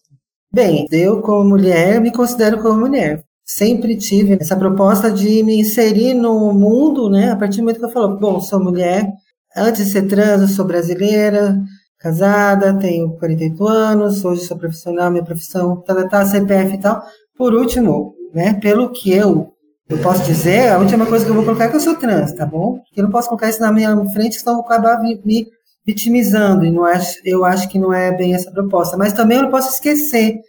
Bem, 0.53 0.87
eu 0.93 1.23
como 1.23 1.49
mulher 1.49 2.01
me 2.01 2.13
considero 2.13 2.61
como 2.61 2.81
mulher. 2.81 3.25
Sempre 3.45 3.97
tive 3.97 4.37
essa 4.41 4.57
proposta 4.57 5.11
de 5.11 5.43
me 5.43 5.61
inserir 5.61 6.15
no 6.15 6.53
mundo, 6.53 7.09
né? 7.09 7.31
A 7.31 7.37
partir 7.37 7.59
do 7.59 7.63
momento 7.63 7.79
que 7.79 7.85
eu 7.87 7.91
falo, 7.91 8.19
bom, 8.19 8.41
sou 8.41 8.63
mulher, 8.63 9.11
antes 9.57 9.87
de 9.87 9.93
ser 9.93 10.07
trans, 10.07 10.43
eu 10.43 10.49
sou 10.49 10.65
brasileira, 10.67 11.59
casada, 11.99 12.79
tenho 12.79 13.13
48 13.17 13.67
anos, 13.67 14.25
hoje 14.25 14.45
sou 14.45 14.59
profissional, 14.59 15.11
minha 15.11 15.25
profissão, 15.25 15.77
tá, 15.81 15.95
tá, 15.95 16.09
tá 16.09 16.27
CPF 16.27 16.75
e 16.75 16.81
tal. 16.81 17.03
Por 17.37 17.55
último, 17.55 18.15
né, 18.35 18.55
pelo 18.55 18.91
que 18.91 19.13
eu 19.13 19.52
eu 19.89 19.99
posso 19.99 20.25
dizer, 20.25 20.71
a 20.71 20.79
última 20.79 21.07
coisa 21.07 21.25
que 21.25 21.31
eu 21.31 21.35
vou 21.35 21.45
colocar 21.45 21.65
é 21.65 21.69
que 21.69 21.77
eu 21.77 21.81
sou 21.81 21.97
trans, 21.97 22.33
tá 22.33 22.47
bom? 22.47 22.81
Eu 22.97 23.05
não 23.05 23.11
posso 23.11 23.29
colocar 23.29 23.49
isso 23.49 23.61
na 23.61 23.73
minha 23.73 23.95
frente, 24.07 24.37
senão 24.37 24.55
eu 24.55 24.57
vou 24.59 24.67
acabar 24.67 25.01
me 25.01 25.21
vitimizando, 25.85 26.65
e 26.65 26.71
não 26.71 26.85
acho, 26.85 27.19
eu 27.25 27.45
acho 27.45 27.69
que 27.69 27.79
não 27.79 27.93
é 27.93 28.17
bem 28.17 28.35
essa 28.35 28.51
proposta. 28.51 28.97
Mas 28.97 29.13
também 29.13 29.39
eu 29.39 29.45
não 29.45 29.51
posso 29.51 29.75
esquecer, 29.75 30.41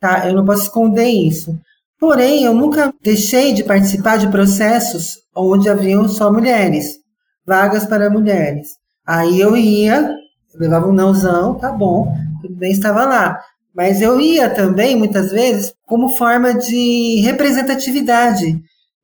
tá? 0.00 0.28
Eu 0.28 0.34
não 0.34 0.44
posso 0.44 0.64
esconder 0.64 1.08
isso. 1.08 1.58
Porém, 1.98 2.44
eu 2.44 2.54
nunca 2.54 2.92
deixei 3.02 3.52
de 3.52 3.62
participar 3.62 4.16
de 4.16 4.28
processos 4.28 5.18
onde 5.34 5.68
haviam 5.68 6.08
só 6.08 6.32
mulheres, 6.32 6.96
vagas 7.46 7.86
para 7.86 8.10
mulheres. 8.10 8.68
Aí 9.06 9.40
eu 9.40 9.56
ia, 9.56 10.14
levava 10.54 10.88
um 10.88 10.92
nãozão, 10.92 11.54
tá 11.54 11.70
bom, 11.70 12.12
tudo 12.40 12.54
bem, 12.54 12.72
estava 12.72 13.04
lá. 13.04 13.38
Mas 13.74 14.02
eu 14.02 14.20
ia 14.20 14.50
também, 14.50 14.96
muitas 14.96 15.30
vezes, 15.30 15.72
como 15.86 16.16
forma 16.16 16.54
de 16.54 17.20
representatividade. 17.20 18.60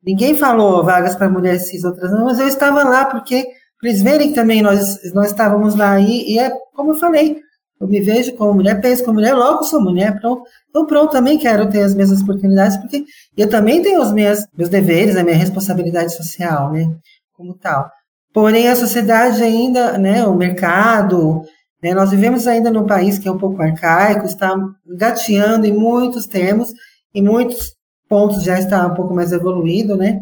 Ninguém 0.07 0.35
falou 0.35 0.85
vagas 0.85 1.17
para 1.17 1.29
mulheres 1.29 1.67
cis, 1.67 1.83
outras 1.83 2.09
não, 2.09 2.23
mas 2.23 2.39
eu 2.39 2.47
estava 2.47 2.81
lá 2.81 3.03
porque 3.03 3.45
para 3.77 3.89
eles 3.89 4.01
verem 4.01 4.29
que 4.29 4.35
também 4.35 4.61
nós, 4.61 4.99
nós 5.13 5.27
estávamos 5.27 5.75
lá 5.75 5.99
e, 5.99 6.33
e 6.33 6.39
é 6.39 6.49
como 6.73 6.93
eu 6.93 6.97
falei, 6.97 7.41
eu 7.77 7.87
me 7.87 7.99
vejo 7.99 8.33
como 8.37 8.53
mulher, 8.53 8.79
penso 8.79 9.03
como 9.03 9.15
mulher, 9.15 9.35
logo 9.35 9.65
sou 9.65 9.81
mulher, 9.81 10.17
pronto. 10.17 10.43
Então, 10.69 10.85
pronto, 10.85 11.11
também 11.11 11.37
quero 11.37 11.69
ter 11.69 11.81
as 11.81 11.93
mesmas 11.93 12.21
oportunidades, 12.21 12.77
porque 12.77 13.03
eu 13.35 13.49
também 13.49 13.81
tenho 13.81 14.01
os 14.01 14.13
meus, 14.13 14.39
meus 14.57 14.69
deveres, 14.69 15.17
a 15.17 15.23
minha 15.25 15.35
responsabilidade 15.35 16.15
social, 16.15 16.71
né, 16.71 16.85
como 17.33 17.53
tal. 17.55 17.91
Porém, 18.33 18.69
a 18.69 18.77
sociedade 18.77 19.43
ainda, 19.43 19.97
né, 19.97 20.25
o 20.25 20.35
mercado, 20.35 21.41
né, 21.83 21.93
nós 21.93 22.11
vivemos 22.11 22.47
ainda 22.47 22.71
num 22.71 22.87
país 22.87 23.19
que 23.19 23.27
é 23.27 23.31
um 23.31 23.37
pouco 23.37 23.61
arcaico, 23.61 24.25
está 24.25 24.55
gateando 24.97 25.67
em 25.67 25.73
muitos 25.73 26.25
termos, 26.25 26.69
em 27.13 27.21
muitos 27.21 27.76
pontos 28.07 28.43
já 28.43 28.57
está 28.59 28.85
um 28.87 28.93
pouco 28.93 29.13
mais 29.13 29.31
evoluído, 29.31 29.95
né? 29.95 30.21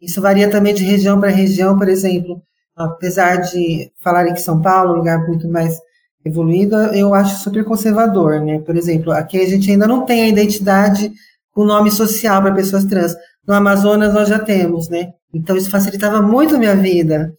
Isso 0.00 0.20
varia 0.20 0.50
também 0.50 0.74
de 0.74 0.84
região 0.84 1.20
para 1.20 1.30
região, 1.30 1.76
por 1.76 1.88
exemplo, 1.88 2.42
apesar 2.76 3.36
de 3.36 3.90
falarem 4.02 4.32
que 4.32 4.40
São 4.40 4.60
Paulo 4.60 4.90
é 4.90 4.94
um 4.94 4.98
lugar 4.98 5.26
muito 5.26 5.48
mais 5.48 5.78
evoluído, 6.24 6.76
eu 6.94 7.14
acho 7.14 7.42
super 7.42 7.64
conservador, 7.64 8.40
né? 8.40 8.58
Por 8.60 8.76
exemplo, 8.76 9.12
aqui 9.12 9.40
a 9.40 9.48
gente 9.48 9.70
ainda 9.70 9.86
não 9.86 10.04
tem 10.04 10.22
a 10.22 10.28
identidade 10.28 11.12
com 11.52 11.64
nome 11.64 11.90
social 11.90 12.42
para 12.42 12.54
pessoas 12.54 12.84
trans. 12.84 13.14
No 13.46 13.54
Amazonas 13.54 14.12
nós 14.12 14.28
já 14.28 14.38
temos, 14.38 14.88
né? 14.88 15.12
Então 15.34 15.56
isso 15.56 15.70
facilitava 15.70 16.20
muito 16.20 16.56
a 16.56 16.58
minha 16.58 16.76
vida. 16.76 17.32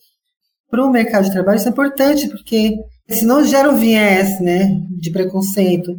Para 0.69 0.85
o 0.85 0.91
mercado 0.91 1.25
de 1.25 1.31
trabalho 1.31 1.57
isso 1.57 1.67
é 1.67 1.71
importante, 1.71 2.27
porque 2.29 2.75
senão 3.09 3.43
gera 3.43 3.69
um 3.69 3.75
viés, 3.75 4.39
né, 4.39 4.73
de 4.99 5.11
preconceito. 5.11 5.91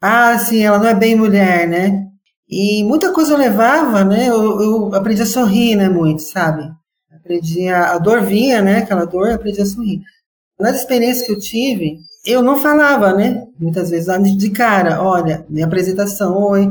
Ah, 0.00 0.38
sim, 0.38 0.62
ela 0.62 0.78
não 0.78 0.88
é 0.88 0.94
bem 0.94 1.14
mulher, 1.16 1.66
né? 1.68 2.06
E 2.50 2.82
muita 2.82 3.12
coisa 3.12 3.32
eu 3.32 3.38
levava, 3.38 4.04
né? 4.04 4.28
Eu, 4.28 4.60
eu 4.60 4.94
aprendi 4.94 5.22
a 5.22 5.26
sorrir, 5.26 5.76
né, 5.76 5.88
muito, 5.88 6.22
sabe? 6.22 6.68
Aprendi 7.14 7.68
a, 7.68 7.92
a 7.92 7.98
dor 7.98 8.22
vinha, 8.22 8.60
né? 8.60 8.78
Aquela 8.78 9.04
dor, 9.04 9.28
eu 9.28 9.34
aprendi 9.36 9.60
a 9.60 9.66
sorrir. 9.66 10.00
Nas 10.58 10.76
experiências 10.76 11.24
que 11.24 11.32
eu 11.32 11.38
tive, 11.38 11.98
eu 12.26 12.42
não 12.42 12.56
falava, 12.56 13.14
né? 13.14 13.44
Muitas 13.58 13.90
vezes 13.90 14.36
de 14.36 14.50
cara, 14.50 15.00
olha, 15.02 15.46
minha 15.48 15.64
apresentação, 15.66 16.36
oi, 16.36 16.66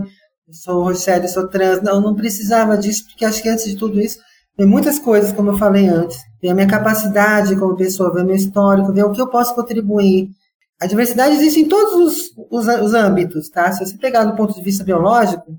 eu 0.48 0.54
sou 0.54 0.84
Rochelle, 0.84 1.28
sou 1.30 1.48
trans. 1.48 1.82
Não, 1.82 2.02
não 2.02 2.14
precisava 2.14 2.78
disso, 2.78 3.06
porque 3.06 3.24
acho 3.24 3.42
que 3.42 3.48
antes 3.48 3.66
de 3.66 3.78
tudo 3.78 4.02
isso, 4.02 4.20
tem 4.58 4.68
muitas 4.68 5.00
coisas, 5.00 5.32
como 5.32 5.52
eu 5.52 5.58
falei 5.58 5.88
antes. 5.88 6.20
Ver 6.42 6.50
a 6.50 6.56
minha 6.56 6.68
capacidade 6.68 7.56
como 7.56 7.78
pessoa, 7.78 8.14
ver 8.14 8.26
meu 8.26 8.36
histórico, 8.36 8.92
ver 8.92 9.06
o 9.06 9.12
que 9.12 9.22
eu 9.22 9.30
posso 9.30 9.56
contribuir. 9.56 10.30
A 10.82 10.86
diversidade 10.86 11.36
existe 11.36 11.62
em 11.62 11.68
todos 11.68 11.94
os, 11.94 12.34
os, 12.52 12.68
os 12.68 12.94
âmbitos, 12.94 13.50
tá? 13.50 13.72
Se 13.72 13.86
você 13.86 13.98
pegar 13.98 14.26
do 14.26 14.36
ponto 14.36 14.54
de 14.54 14.62
vista 14.62 14.84
biológico, 14.84 15.58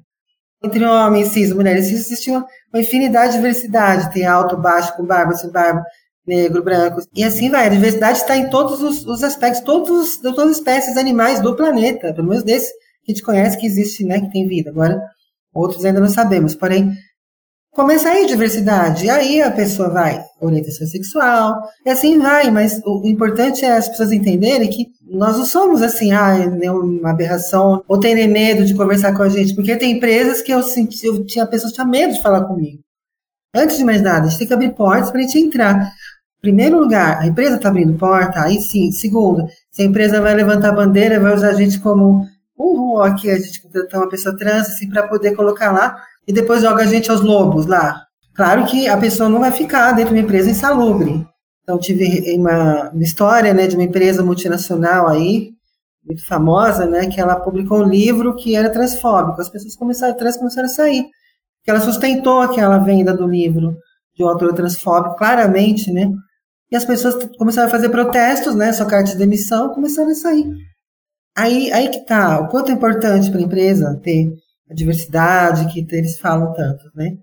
entre 0.62 0.84
homens, 0.84 1.28
cis, 1.28 1.52
mulheres 1.52 1.86
cis, 1.86 2.00
existe 2.00 2.30
uma, 2.30 2.46
uma 2.72 2.80
infinidade 2.80 3.32
de 3.32 3.38
diversidade. 3.38 4.12
Tem 4.12 4.26
alto, 4.26 4.56
baixo, 4.56 4.94
com 4.96 5.04
barba, 5.04 5.34
sem 5.34 5.50
barba, 5.50 5.82
negro, 6.26 6.62
branco. 6.62 7.00
E 7.14 7.24
assim 7.24 7.50
vai. 7.50 7.66
A 7.66 7.70
diversidade 7.70 8.18
está 8.18 8.36
em 8.36 8.50
todos 8.50 8.82
os, 8.82 9.04
os 9.06 9.24
aspectos, 9.24 9.62
todos, 9.62 10.18
todas 10.18 10.50
as 10.50 10.56
espécies 10.58 10.96
animais 10.96 11.40
do 11.40 11.56
planeta, 11.56 12.12
pelo 12.12 12.28
menos 12.28 12.44
desse 12.44 12.72
que 13.02 13.12
a 13.12 13.14
gente 13.14 13.24
conhece 13.24 13.58
que 13.58 13.66
existe, 13.66 14.04
né, 14.04 14.20
que 14.20 14.30
tem 14.30 14.46
vida. 14.46 14.70
Agora, 14.70 15.00
outros 15.54 15.84
ainda 15.84 16.00
não 16.00 16.08
sabemos. 16.08 16.54
Porém, 16.54 16.92
começa 17.72 18.08
aí 18.08 18.26
diversidade. 18.26 19.06
E 19.06 19.10
aí 19.10 19.42
a 19.42 19.50
pessoa 19.50 19.88
vai, 19.88 20.22
orientação 20.40 20.86
sexual, 20.86 21.56
e 21.84 21.90
assim 21.90 22.18
vai. 22.18 22.50
Mas 22.50 22.80
o, 22.84 23.02
importante 23.06 23.64
é 23.64 23.76
as 23.76 23.88
pessoas 23.88 24.12
entenderem 24.12 24.68
que 24.68 24.86
nós 25.08 25.36
não 25.36 25.44
somos 25.44 25.82
assim, 25.82 26.12
ah, 26.12 26.34
uma 26.72 27.10
aberração, 27.10 27.82
ou 27.88 27.98
terem 27.98 28.28
medo 28.28 28.64
de 28.64 28.74
conversar 28.74 29.14
com 29.16 29.22
a 29.22 29.28
gente. 29.28 29.54
Porque 29.54 29.76
tem 29.76 29.96
empresas 29.96 30.42
que 30.42 30.52
eu 30.52 30.62
senti, 30.62 31.06
eu 31.06 31.24
tinha 31.24 31.46
pessoas 31.46 31.72
que 31.72 31.76
tinham 31.76 31.88
medo 31.90 32.14
de 32.14 32.22
falar 32.22 32.44
comigo. 32.44 32.80
Antes 33.54 33.78
de 33.78 33.84
mais 33.84 34.00
nada, 34.00 34.26
a 34.26 34.28
gente 34.28 34.38
tem 34.38 34.46
que 34.46 34.54
abrir 34.54 34.74
portas 34.74 35.10
para 35.10 35.20
a 35.20 35.22
gente 35.22 35.38
entrar. 35.38 35.92
Primeiro 36.40 36.78
lugar, 36.78 37.20
a 37.20 37.26
empresa 37.26 37.56
está 37.56 37.68
abrindo 37.68 37.98
porta, 37.98 38.42
aí 38.42 38.60
sim. 38.60 38.90
Segundo, 38.92 39.44
se 39.70 39.82
a 39.82 39.84
empresa 39.84 40.20
vai 40.20 40.34
levantar 40.34 40.70
a 40.70 40.74
bandeira, 40.74 41.20
vai 41.20 41.34
usar 41.34 41.50
a 41.50 41.54
gente 41.54 41.78
como 41.80 42.24
uhul, 42.56 43.02
aqui 43.02 43.30
a 43.30 43.38
gente 43.38 43.62
contratar 43.62 44.00
uma 44.00 44.08
pessoa 44.08 44.36
trans, 44.36 44.68
assim, 44.68 44.88
para 44.88 45.06
poder 45.08 45.34
colocar 45.34 45.72
lá, 45.72 45.96
e 46.26 46.32
depois 46.32 46.62
joga 46.62 46.82
a 46.82 46.86
gente 46.86 47.10
aos 47.10 47.20
lobos 47.20 47.66
lá. 47.66 48.04
Claro 48.34 48.66
que 48.66 48.88
a 48.88 48.96
pessoa 48.96 49.28
não 49.28 49.40
vai 49.40 49.52
ficar 49.52 49.92
dentro 49.92 50.14
de 50.14 50.20
uma 50.20 50.24
empresa 50.24 50.50
insalubre. 50.50 51.26
Então, 51.62 51.78
tive 51.78 52.36
uma, 52.36 52.90
história, 53.00 53.52
né, 53.52 53.66
de 53.66 53.76
uma 53.76 53.84
empresa 53.84 54.22
multinacional 54.22 55.08
aí, 55.08 55.50
muito 56.04 56.24
famosa, 56.26 56.86
né, 56.86 57.06
que 57.06 57.20
ela 57.20 57.36
publicou 57.36 57.80
um 57.80 57.88
livro 57.88 58.34
que 58.34 58.56
era 58.56 58.70
transfóbico. 58.70 59.40
As 59.40 59.48
pessoas 59.48 59.76
começaram, 59.76 60.16
trans 60.16 60.36
começaram 60.36 60.66
a 60.66 60.70
sair. 60.70 61.04
Que 61.62 61.70
ela 61.70 61.80
sustentou 61.80 62.40
aquela 62.40 62.78
venda 62.78 63.12
do 63.12 63.26
livro 63.26 63.76
de 64.16 64.24
um 64.24 64.28
autor 64.28 64.52
transfóbico, 64.54 65.16
claramente, 65.16 65.92
né? 65.92 66.10
E 66.72 66.76
as 66.76 66.84
pessoas 66.84 67.28
começaram 67.36 67.68
a 67.68 67.70
fazer 67.70 67.88
protestos, 67.88 68.54
né? 68.54 68.72
Sua 68.72 68.86
carta 68.86 69.12
de 69.12 69.18
demissão, 69.18 69.74
começaram 69.74 70.10
a 70.10 70.14
sair. 70.14 70.50
Aí, 71.36 71.70
aí 71.72 71.88
que 71.88 72.04
tá, 72.04 72.40
o 72.40 72.48
quanto 72.48 72.70
é 72.70 72.74
importante 72.74 73.30
para 73.30 73.40
a 73.40 73.44
empresa 73.44 74.00
ter 74.02 74.32
a 74.70 74.74
diversidade 74.74 75.72
que 75.72 75.86
eles 75.94 76.18
falam 76.18 76.52
tanto, 76.52 76.84
né? 76.94 77.16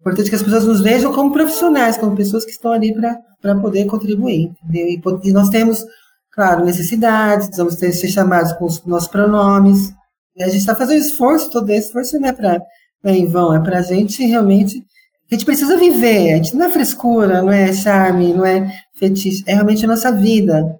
Importante 0.00 0.30
que 0.30 0.36
as 0.36 0.42
pessoas 0.42 0.64
nos 0.64 0.80
vejam 0.80 1.12
como 1.12 1.32
profissionais, 1.32 1.96
como 1.98 2.16
pessoas 2.16 2.44
que 2.44 2.52
estão 2.52 2.70
ali 2.70 2.94
para 3.42 3.56
poder 3.56 3.84
contribuir. 3.86 4.52
E, 4.72 5.00
e, 5.24 5.32
nós 5.32 5.48
temos, 5.48 5.84
claro, 6.32 6.64
necessidades, 6.64 7.56
vamos 7.56 7.76
ter 7.76 7.92
ser 7.92 8.08
chamados 8.08 8.52
com 8.52 8.64
os 8.64 8.84
nossos 8.84 9.08
pronomes. 9.08 9.92
E 10.36 10.42
a 10.42 10.46
gente 10.46 10.60
está 10.60 10.76
fazendo 10.76 11.00
esforço, 11.00 11.50
todo 11.50 11.68
esse 11.70 11.88
esforço 11.88 12.18
não 12.20 12.28
é 12.28 12.32
para 12.32 12.62
é 13.04 13.12
em 13.12 13.26
vão, 13.26 13.54
é 13.54 13.60
para 13.60 13.78
a 13.78 13.82
gente 13.82 14.24
realmente 14.24 14.84
a 15.30 15.34
gente 15.34 15.44
precisa 15.44 15.76
viver, 15.76 16.32
a 16.32 16.36
gente 16.36 16.56
não 16.56 16.66
é 16.66 16.70
frescura, 16.70 17.42
não 17.42 17.52
é 17.52 17.70
charme, 17.72 18.32
não 18.32 18.46
é 18.46 18.72
fetiche, 18.94 19.44
é 19.46 19.52
realmente 19.52 19.84
a 19.84 19.88
nossa 19.88 20.10
vida, 20.10 20.58
é 20.58 20.78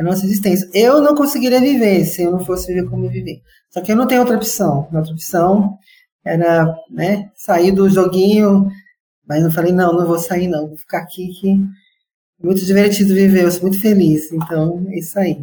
a 0.00 0.02
nossa 0.02 0.24
existência. 0.24 0.68
Eu 0.72 1.02
não 1.02 1.14
conseguiria 1.14 1.60
viver 1.60 2.06
se 2.06 2.22
eu 2.22 2.32
não 2.32 2.40
fosse 2.40 2.66
viver 2.66 2.88
como 2.88 3.04
eu 3.04 3.10
vivi. 3.10 3.42
Só 3.68 3.82
que 3.82 3.92
eu 3.92 3.96
não 3.96 4.06
tenho 4.06 4.22
outra 4.22 4.36
opção. 4.36 4.88
A 4.90 4.96
outra 4.96 5.12
opção 5.12 5.78
era 6.24 6.74
né, 6.90 7.30
sair 7.36 7.70
do 7.70 7.88
joguinho, 7.88 8.66
mas 9.28 9.44
eu 9.44 9.50
falei, 9.50 9.72
não, 9.72 9.92
não 9.92 10.06
vou 10.06 10.18
sair 10.18 10.48
não, 10.48 10.68
vou 10.68 10.76
ficar 10.76 10.98
aqui 10.98 11.28
que 11.38 11.50
é 11.50 12.46
muito 12.46 12.64
divertido 12.64 13.14
viver, 13.14 13.44
eu 13.44 13.50
sou 13.50 13.62
muito 13.62 13.80
feliz. 13.80 14.32
Então, 14.32 14.86
é 14.88 14.98
isso 14.98 15.18
aí. 15.18 15.38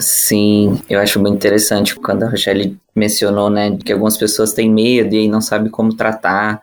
Sim, 0.00 0.80
eu 0.88 0.98
acho 0.98 1.20
muito 1.20 1.36
interessante 1.36 1.94
quando 1.94 2.22
a 2.22 2.30
Rochelle 2.30 2.78
mencionou, 2.96 3.50
né, 3.50 3.76
que 3.76 3.92
algumas 3.92 4.16
pessoas 4.16 4.54
têm 4.54 4.70
medo 4.70 5.14
e 5.14 5.28
não 5.28 5.42
sabem 5.42 5.70
como 5.70 5.94
tratar. 5.94 6.62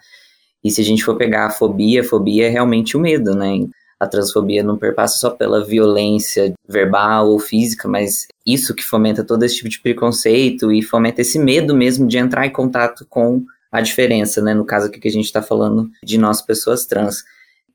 E 0.63 0.71
se 0.71 0.81
a 0.81 0.83
gente 0.83 1.03
for 1.05 1.15
pegar 1.15 1.45
a 1.45 1.51
fobia, 1.51 2.01
a 2.01 2.03
fobia 2.03 2.47
é 2.47 2.49
realmente 2.49 2.97
o 2.97 2.99
medo, 2.99 3.35
né? 3.35 3.67
A 3.99 4.07
transfobia 4.07 4.63
não 4.63 4.77
perpassa 4.77 5.17
só 5.17 5.29
pela 5.29 5.65
violência 5.65 6.53
verbal 6.67 7.29
ou 7.29 7.37
física, 7.37 7.87
mas 7.87 8.27
isso 8.45 8.73
que 8.73 8.83
fomenta 8.83 9.23
todo 9.23 9.43
esse 9.43 9.57
tipo 9.57 9.69
de 9.69 9.79
preconceito 9.79 10.71
e 10.71 10.81
fomenta 10.81 11.21
esse 11.21 11.37
medo 11.37 11.75
mesmo 11.75 12.07
de 12.07 12.17
entrar 12.17 12.45
em 12.45 12.51
contato 12.51 13.05
com 13.09 13.43
a 13.71 13.81
diferença, 13.81 14.41
né? 14.41 14.53
No 14.53 14.65
caso 14.65 14.87
aqui 14.87 14.99
que 14.99 15.07
a 15.07 15.11
gente 15.11 15.25
está 15.25 15.41
falando 15.41 15.89
de 16.03 16.17
nós, 16.17 16.41
pessoas 16.41 16.85
trans. 16.85 17.23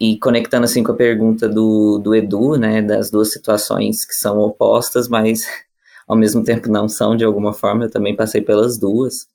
E 0.01 0.19
conectando 0.19 0.65
assim 0.65 0.83
com 0.83 0.93
a 0.93 0.97
pergunta 0.97 1.49
do, 1.49 1.99
do 1.99 2.15
Edu, 2.15 2.57
né? 2.57 2.83
Das 2.83 3.11
duas 3.11 3.31
situações 3.31 4.05
que 4.05 4.15
são 4.15 4.39
opostas, 4.39 5.09
mas 5.09 5.45
ao 6.09 6.17
mesmo 6.17 6.43
tempo 6.43 6.71
não 6.71 6.89
são 6.89 7.17
de 7.17 7.25
alguma 7.25 7.53
forma, 7.53 7.85
eu 7.85 7.91
também 7.91 8.17
passei 8.17 8.41
pelas 8.41 8.79
duas. 8.79 9.29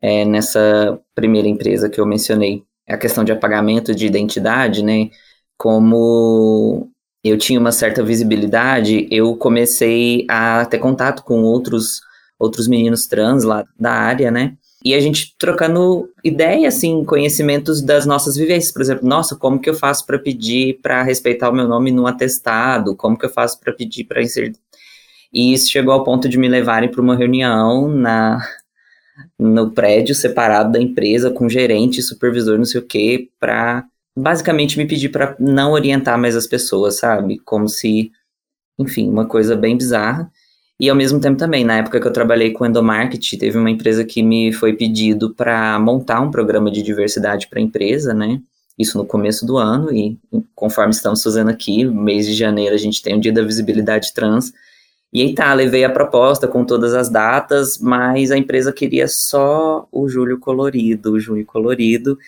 É, 0.00 0.24
nessa 0.24 1.00
primeira 1.14 1.48
empresa 1.48 1.88
que 1.88 1.98
eu 1.98 2.04
mencionei, 2.04 2.62
a 2.86 2.98
questão 2.98 3.24
de 3.24 3.32
apagamento 3.32 3.94
de 3.94 4.06
identidade, 4.06 4.84
né? 4.84 5.08
Como 5.56 6.90
eu 7.22 7.38
tinha 7.38 7.58
uma 7.58 7.72
certa 7.72 8.02
visibilidade, 8.02 9.08
eu 9.10 9.36
comecei 9.36 10.26
a 10.28 10.64
ter 10.66 10.78
contato 10.78 11.22
com 11.22 11.42
outros 11.42 12.00
outros 12.38 12.68
meninos 12.68 13.06
trans 13.06 13.44
lá 13.44 13.64
da 13.78 13.92
área, 13.92 14.30
né? 14.30 14.56
E 14.84 14.94
a 14.94 15.00
gente 15.00 15.34
trocando 15.38 16.10
ideia, 16.22 16.68
assim, 16.68 17.04
conhecimentos 17.04 17.80
das 17.80 18.04
nossas 18.04 18.36
vivências. 18.36 18.70
Por 18.72 18.82
exemplo, 18.82 19.08
nossa, 19.08 19.34
como 19.34 19.58
que 19.58 19.70
eu 19.70 19.74
faço 19.74 20.04
para 20.04 20.18
pedir 20.18 20.78
para 20.82 21.02
respeitar 21.02 21.48
o 21.48 21.54
meu 21.54 21.66
nome 21.66 21.90
no 21.90 22.06
atestado? 22.06 22.94
Como 22.94 23.16
que 23.16 23.24
eu 23.24 23.30
faço 23.30 23.58
para 23.60 23.72
pedir 23.72 24.04
para 24.04 24.22
inserir? 24.22 24.52
E 25.32 25.54
isso 25.54 25.70
chegou 25.70 25.94
ao 25.94 26.04
ponto 26.04 26.28
de 26.28 26.36
me 26.38 26.48
levarem 26.48 26.90
para 26.90 27.00
uma 27.00 27.16
reunião 27.16 27.88
na 27.88 28.46
no 29.38 29.70
prédio 29.70 30.14
separado 30.14 30.72
da 30.72 30.80
empresa, 30.80 31.30
com 31.30 31.48
gerente, 31.48 32.02
supervisor, 32.02 32.58
não 32.58 32.64
sei 32.64 32.80
o 32.80 32.86
quê, 32.86 33.28
para 33.38 33.84
basicamente 34.16 34.78
me 34.78 34.86
pedir 34.86 35.08
para 35.08 35.36
não 35.38 35.72
orientar 35.72 36.18
mais 36.18 36.36
as 36.36 36.46
pessoas, 36.46 36.96
sabe? 36.96 37.38
Como 37.38 37.68
se, 37.68 38.12
enfim, 38.78 39.08
uma 39.08 39.26
coisa 39.26 39.56
bem 39.56 39.76
bizarra. 39.76 40.30
E 40.78 40.90
ao 40.90 40.96
mesmo 40.96 41.20
tempo 41.20 41.38
também, 41.38 41.64
na 41.64 41.78
época 41.78 42.00
que 42.00 42.06
eu 42.06 42.12
trabalhei 42.12 42.52
com 42.52 42.66
endomarketing, 42.66 43.38
teve 43.38 43.58
uma 43.58 43.70
empresa 43.70 44.04
que 44.04 44.22
me 44.22 44.52
foi 44.52 44.74
pedido 44.74 45.32
para 45.32 45.78
montar 45.78 46.20
um 46.20 46.30
programa 46.30 46.70
de 46.70 46.82
diversidade 46.82 47.48
para 47.48 47.60
a 47.60 47.62
empresa, 47.62 48.12
né? 48.12 48.40
Isso 48.76 48.98
no 48.98 49.06
começo 49.06 49.46
do 49.46 49.56
ano, 49.56 49.92
e 49.92 50.18
conforme 50.52 50.92
estamos 50.92 51.22
fazendo 51.22 51.48
aqui, 51.48 51.84
mês 51.84 52.26
de 52.26 52.34
janeiro 52.34 52.74
a 52.74 52.78
gente 52.78 53.00
tem 53.02 53.16
o 53.16 53.20
Dia 53.20 53.32
da 53.32 53.42
Visibilidade 53.42 54.12
Trans. 54.12 54.52
E 55.12 55.22
aí 55.22 55.32
tá, 55.32 55.54
levei 55.54 55.84
a 55.84 55.90
proposta 55.90 56.48
com 56.48 56.64
todas 56.64 56.92
as 56.92 57.08
datas, 57.08 57.78
mas 57.78 58.32
a 58.32 58.36
empresa 58.36 58.72
queria 58.72 59.06
só 59.06 59.86
o 59.92 60.08
julho 60.08 60.40
colorido, 60.40 61.12
o 61.12 61.20
junho 61.20 61.46
colorido, 61.46 62.18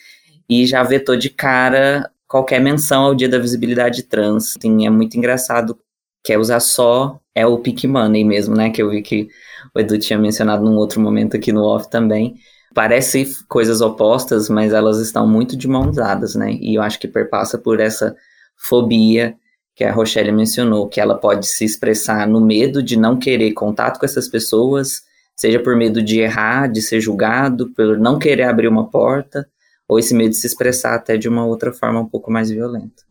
e 0.48 0.66
já 0.66 0.82
vetou 0.82 1.16
de 1.16 1.30
cara 1.30 2.10
qualquer 2.28 2.60
menção 2.60 3.04
ao 3.04 3.14
dia 3.14 3.28
da 3.28 3.38
visibilidade 3.38 4.02
trans. 4.04 4.56
Assim, 4.56 4.86
é 4.86 4.90
muito 4.90 5.16
engraçado, 5.16 5.78
quer 6.24 6.38
usar 6.38 6.60
só, 6.60 7.20
é 7.34 7.46
o 7.46 7.58
Pick 7.58 7.84
Money 7.84 8.24
mesmo, 8.24 8.54
né, 8.54 8.70
que 8.70 8.82
eu 8.82 8.90
vi 8.90 9.02
que 9.02 9.28
o 9.74 9.80
Edu 9.80 9.98
tinha 9.98 10.18
mencionado 10.18 10.64
num 10.64 10.76
outro 10.76 11.00
momento 11.00 11.36
aqui 11.36 11.52
no 11.52 11.62
off 11.62 11.88
também. 11.90 12.34
Parece 12.74 13.44
coisas 13.48 13.80
opostas, 13.80 14.48
mas 14.48 14.72
elas 14.72 14.98
estão 14.98 15.26
muito 15.26 15.56
de 15.56 15.68
mãos 15.68 15.96
dadas, 15.96 16.34
né, 16.34 16.52
e 16.52 16.74
eu 16.74 16.82
acho 16.82 16.98
que 16.98 17.08
perpassa 17.08 17.56
por 17.58 17.80
essa 17.80 18.14
fobia 18.56 19.36
que 19.74 19.84
a 19.84 19.92
Rochelle 19.92 20.32
mencionou, 20.32 20.88
que 20.88 21.00
ela 21.00 21.14
pode 21.14 21.46
se 21.46 21.64
expressar 21.64 22.26
no 22.26 22.40
medo 22.40 22.82
de 22.82 22.98
não 22.98 23.18
querer 23.18 23.52
contato 23.52 24.00
com 24.00 24.06
essas 24.06 24.26
pessoas, 24.26 25.02
seja 25.36 25.60
por 25.60 25.76
medo 25.76 26.02
de 26.02 26.18
errar, 26.18 26.66
de 26.66 26.80
ser 26.80 26.98
julgado, 26.98 27.70
por 27.74 27.98
não 27.98 28.18
querer 28.18 28.44
abrir 28.44 28.68
uma 28.68 28.90
porta, 28.90 29.46
ou 29.88 29.98
esse 29.98 30.14
medo 30.14 30.30
de 30.30 30.36
se 30.36 30.46
expressar 30.46 30.94
até 30.94 31.16
de 31.16 31.28
uma 31.28 31.44
outra 31.46 31.72
forma 31.72 32.00
um 32.00 32.06
pouco 32.06 32.30
mais 32.30 32.50
violenta. 32.50 33.02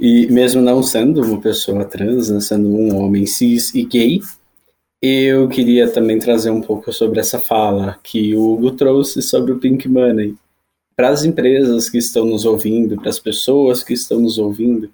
E 0.00 0.26
mesmo 0.26 0.60
não 0.60 0.82
sendo 0.82 1.22
uma 1.22 1.40
pessoa 1.40 1.84
trans, 1.84 2.28
né, 2.30 2.40
sendo 2.40 2.68
um 2.68 2.96
homem 2.96 3.26
cis 3.26 3.74
e 3.74 3.84
gay, 3.84 4.20
Eu 5.04 5.48
queria 5.48 5.90
também 5.90 6.16
trazer 6.20 6.50
um 6.50 6.60
pouco 6.60 6.92
sobre 6.92 7.18
essa 7.18 7.40
fala 7.40 7.98
que 8.04 8.36
o 8.36 8.52
Hugo 8.52 8.70
trouxe 8.70 9.20
sobre 9.20 9.50
o 9.50 9.58
Pink 9.58 9.88
Money. 9.88 10.36
Para 10.94 11.08
as 11.08 11.24
empresas 11.24 11.90
que 11.90 11.98
estão 11.98 12.24
nos 12.24 12.44
ouvindo, 12.44 12.94
para 12.94 13.10
as 13.10 13.18
pessoas 13.18 13.82
que 13.82 13.94
estão 13.94 14.20
nos 14.20 14.38
ouvindo, 14.38 14.90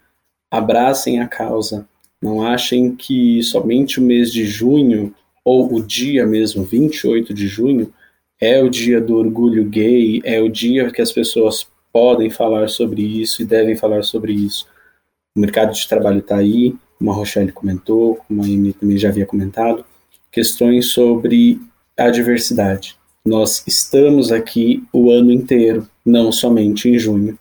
abracem 0.51 1.21
a 1.21 1.29
causa. 1.29 1.87
Não 2.23 2.43
achem 2.43 2.97
que 2.97 3.43
somente 3.43 4.01
o 4.01 4.03
mês 4.03 4.33
de 4.33 4.47
junho, 4.47 5.15
ou 5.45 5.75
o 5.75 5.83
dia 5.83 6.27
mesmo, 6.27 6.65
28 6.65 7.35
de 7.35 7.47
junho, 7.47 7.93
é 8.41 8.63
o 8.63 8.69
dia 8.69 9.01
do 9.01 9.17
orgulho 9.17 9.65
gay, 9.65 10.21
é 10.25 10.41
o 10.41 10.49
dia 10.49 10.91
que 10.91 11.03
as 11.03 11.13
pessoas 11.13 11.67
podem 11.93 12.31
falar 12.31 12.69
sobre 12.69 13.03
isso 13.03 13.43
e 13.43 13.45
devem 13.45 13.77
falar 13.77 14.03
sobre 14.03 14.33
isso. 14.33 14.67
O 15.35 15.41
mercado 15.41 15.73
de 15.73 15.89
trabalho 15.89 16.19
está 16.19 16.37
aí, 16.37 16.75
como 16.99 17.11
a 17.11 17.15
Rochelle 17.15 17.53
comentou, 17.53 18.17
como 18.17 18.43
a 18.43 18.45
Amy 18.45 18.73
também 18.73 18.99
já 18.99 19.09
havia 19.09 19.27
comentado, 19.27 19.85
questões 20.31 20.91
sobre 20.91 21.61
a 21.97 22.11
diversidade. 22.11 22.97
Nós 23.25 23.65
estamos 23.67 24.31
aqui 24.31 24.85
o 24.93 25.11
ano 25.11 25.33
inteiro, 25.33 25.89
não 26.05 26.31
somente 26.31 26.89
em 26.89 26.99
junho. 26.99 27.39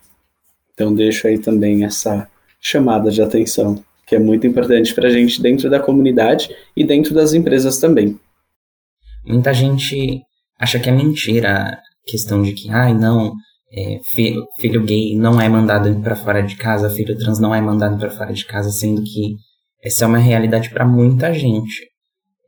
Então 0.73 0.93
deixo 0.93 1.27
aí 1.27 1.37
também 1.37 1.85
essa 1.85 2.27
chamada 2.59 3.09
de 3.09 3.21
atenção, 3.21 3.83
que 4.05 4.15
é 4.15 4.19
muito 4.19 4.45
importante 4.45 4.93
para 4.93 5.07
a 5.07 5.11
gente 5.11 5.41
dentro 5.41 5.69
da 5.69 5.79
comunidade 5.79 6.55
e 6.75 6.83
dentro 6.83 7.13
das 7.13 7.33
empresas 7.33 7.77
também. 7.79 8.19
Muita 9.25 9.53
gente 9.53 10.23
acha 10.59 10.79
que 10.79 10.89
é 10.89 10.91
mentira 10.91 11.69
a 11.69 11.77
questão 12.05 12.41
de 12.41 12.53
que, 12.53 12.69
ai, 12.69 12.93
não, 12.93 13.33
é, 13.71 13.99
filho, 14.03 14.45
filho 14.59 14.83
gay 14.83 15.15
não 15.15 15.39
é 15.41 15.49
mandado 15.49 15.99
para 16.01 16.15
fora 16.15 16.41
de 16.41 16.55
casa, 16.55 16.89
filho 16.89 17.17
trans 17.17 17.39
não 17.39 17.53
é 17.53 17.61
mandado 17.61 17.97
para 17.97 18.09
fora 18.09 18.33
de 18.33 18.45
casa, 18.45 18.71
sendo 18.71 19.03
que 19.03 19.35
essa 19.83 20.05
é 20.05 20.07
uma 20.07 20.17
realidade 20.17 20.69
para 20.69 20.85
muita 20.85 21.33
gente. 21.33 21.87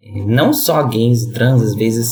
É, 0.01 0.25
não 0.25 0.53
só 0.53 0.81
gays 0.83 1.23
e 1.23 1.33
trans, 1.33 1.61
às 1.61 1.75
vezes 1.75 2.09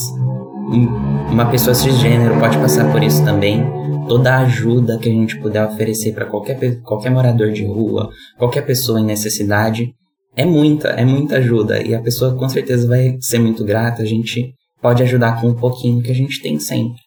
uma 1.32 1.50
pessoa 1.50 1.74
cisgênero 1.74 2.38
pode 2.40 2.58
passar 2.58 2.92
por 2.92 3.02
isso 3.02 3.24
também. 3.24 3.64
Toda 4.08 4.34
a 4.34 4.40
ajuda 4.40 4.98
que 4.98 5.10
a 5.10 5.12
gente 5.12 5.40
puder 5.40 5.66
oferecer 5.66 6.14
para 6.14 6.26
qualquer, 6.26 6.82
qualquer 6.82 7.10
morador 7.10 7.52
de 7.52 7.66
rua, 7.66 8.10
qualquer 8.38 8.66
pessoa 8.66 9.00
em 9.00 9.06
necessidade, 9.06 9.94
é 10.36 10.46
muita, 10.46 10.90
é 10.90 11.04
muita 11.04 11.38
ajuda. 11.38 11.82
E 11.82 11.96
a 11.96 12.02
pessoa 12.02 12.36
com 12.36 12.48
certeza 12.48 12.88
vai 12.88 13.18
ser 13.22 13.40
muito 13.40 13.64
grata. 13.64 14.04
A 14.04 14.06
gente 14.06 14.54
pode 14.88 15.04
ajudar 15.04 15.42
com 15.42 15.50
um 15.50 15.54
pouquinho 15.54 16.02
que 16.02 16.10
a 16.10 16.16
gente 16.16 16.42
tem 16.42 16.58
sempre. 16.62 17.02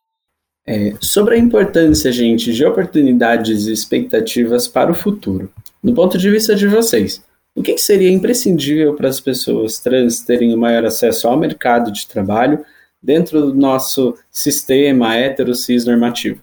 É, 0.66 0.92
sobre 1.00 1.34
a 1.34 1.38
importância, 1.38 2.12
gente, 2.12 2.52
de 2.52 2.62
oportunidades 2.62 3.66
e 3.66 3.72
expectativas 3.72 4.68
para 4.68 4.92
o 4.92 4.94
futuro. 4.94 5.50
Do 5.82 5.94
ponto 5.94 6.18
de 6.18 6.30
vista 6.30 6.54
de 6.54 6.66
vocês, 6.66 7.22
o 7.54 7.62
que 7.62 7.78
seria 7.78 8.12
imprescindível 8.12 8.94
para 8.96 9.08
as 9.08 9.18
pessoas 9.18 9.78
trans 9.78 10.20
terem 10.20 10.52
o 10.52 10.58
maior 10.58 10.84
acesso 10.84 11.26
ao 11.26 11.38
mercado 11.38 11.90
de 11.90 12.06
trabalho 12.06 12.62
dentro 13.02 13.40
do 13.40 13.54
nosso 13.54 14.14
sistema 14.30 15.18
hetero-cis 15.18 15.86
normativo? 15.86 16.38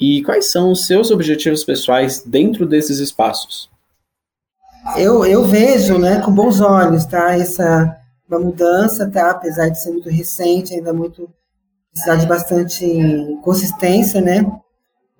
E 0.00 0.22
quais 0.22 0.50
são 0.50 0.72
os 0.72 0.86
seus 0.86 1.10
objetivos 1.10 1.64
pessoais 1.64 2.22
dentro 2.24 2.64
desses 2.64 2.98
espaços? 2.98 3.68
Eu, 4.96 5.26
eu 5.26 5.44
vejo 5.44 5.98
né, 5.98 6.22
com 6.22 6.32
bons 6.32 6.62
olhos 6.62 7.04
tá, 7.04 7.36
essa 7.36 8.01
uma 8.36 8.46
mudança, 8.46 9.10
tá, 9.10 9.30
apesar 9.30 9.68
de 9.68 9.80
ser 9.80 9.90
muito 9.90 10.08
recente, 10.08 10.74
ainda 10.74 10.92
muito 10.92 11.28
precisar 11.92 12.16
de 12.16 12.26
bastante 12.26 13.38
consistência, 13.42 14.20
né? 14.20 14.50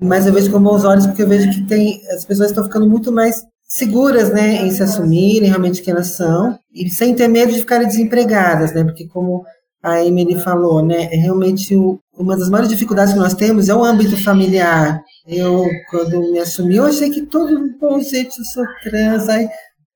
Mas 0.01 0.27
eu 0.27 0.33
vejo 0.33 0.51
com 0.51 0.61
bons 0.61 0.85
olhos 0.85 1.07
porque 1.07 1.23
eu 1.23 1.29
vejo 1.29 1.51
que 1.51 1.67
tem 1.67 2.01
as 2.11 2.25
pessoas 2.25 2.51
estão 2.51 2.65
ficando 2.65 2.89
muito 2.89 3.13
mais 3.13 3.45
seguras, 3.63 4.31
né, 4.31 4.57
em 4.57 4.71
se 4.71 4.83
assumirem 4.83 5.49
realmente 5.49 5.81
quem 5.81 5.93
elas 5.93 6.09
são 6.09 6.59
e 6.75 6.91
sem 6.91 7.15
ter 7.15 7.27
medo 7.27 7.53
de 7.53 7.61
ficarem 7.61 7.87
desempregadas, 7.87 8.73
né? 8.75 8.85
Porque 8.85 9.07
como 9.09 9.45
a 9.83 10.05
Emily 10.05 10.39
falou, 10.41 10.85
né, 10.85 11.05
é 11.05 11.17
realmente 11.17 11.75
o, 11.75 11.99
uma 12.17 12.37
das 12.37 12.51
maiores 12.51 12.71
dificuldades 12.71 13.15
que 13.15 13.19
nós 13.19 13.35
temos 13.35 13.69
é 13.69 13.75
o 13.75 13.85
âmbito 13.85 14.17
familiar. 14.23 15.03
Eu, 15.27 15.67
quando 15.91 16.21
me 16.33 16.39
assumi, 16.39 16.77
eu 16.77 16.85
achei 16.85 17.11
que 17.11 17.27
todo 17.27 17.77
bom, 17.81 17.99
gente, 18.01 18.39
eu 18.39 18.45
sou 18.45 18.65
trans, 18.83 19.29
aí, 19.29 19.49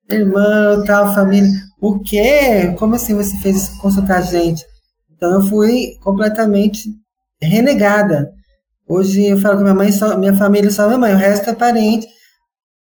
irmã, 0.08 0.82
tal, 0.86 1.14
família. 1.14 1.50
O 1.80 1.98
quê? 2.00 2.74
Como 2.78 2.94
assim 2.94 3.14
você 3.14 3.36
fez 3.38 3.68
consultar 3.78 4.18
a 4.18 4.22
gente? 4.22 4.64
Então 5.14 5.34
eu 5.34 5.42
fui 5.42 5.96
completamente 6.02 6.88
renegada. 7.40 8.32
Hoje 8.88 9.26
eu 9.26 9.38
falo 9.38 9.58
que 9.58 9.62
minha 9.62 9.74
mãe 9.74 9.92
só, 9.92 10.16
minha 10.16 10.34
família 10.34 10.70
só 10.70 10.86
minha 10.86 10.98
mãe, 10.98 11.14
o 11.14 11.18
resto 11.18 11.50
é 11.50 11.54
parente. 11.54 12.06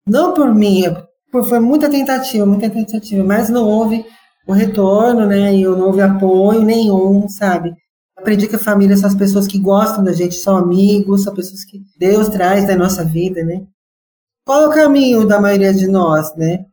Não 0.08 0.34
por 0.34 0.53
mim, 0.53 0.84
foi 1.31 1.60
muita 1.60 1.89
tentativa, 1.89 2.45
muita 2.45 2.69
tentativa, 2.69 3.23
mas 3.23 3.49
não 3.49 3.67
houve 3.67 4.05
o 4.47 4.53
retorno, 4.53 5.25
né? 5.25 5.53
E 5.53 5.65
não 5.65 5.88
houve 5.88 6.01
apoio 6.01 6.62
nenhum, 6.62 7.27
sabe? 7.27 7.73
Aprendi 8.15 8.47
que 8.47 8.55
a 8.55 8.60
família 8.60 8.95
são 8.95 9.10
as 9.10 9.15
pessoas 9.15 9.47
que 9.47 9.60
gostam 9.60 10.03
da 10.03 10.13
gente, 10.13 10.36
são 10.36 10.55
amigos, 10.55 11.23
são 11.23 11.34
pessoas 11.34 11.65
que 11.65 11.81
Deus 11.97 12.29
traz 12.29 12.65
da 12.65 12.75
nossa 12.75 13.03
vida, 13.03 13.43
né? 13.43 13.65
Qual 14.45 14.63
é 14.63 14.67
o 14.67 14.73
caminho 14.73 15.27
da 15.27 15.41
maioria 15.41 15.73
de 15.73 15.88
nós, 15.88 16.34
né? 16.36 16.65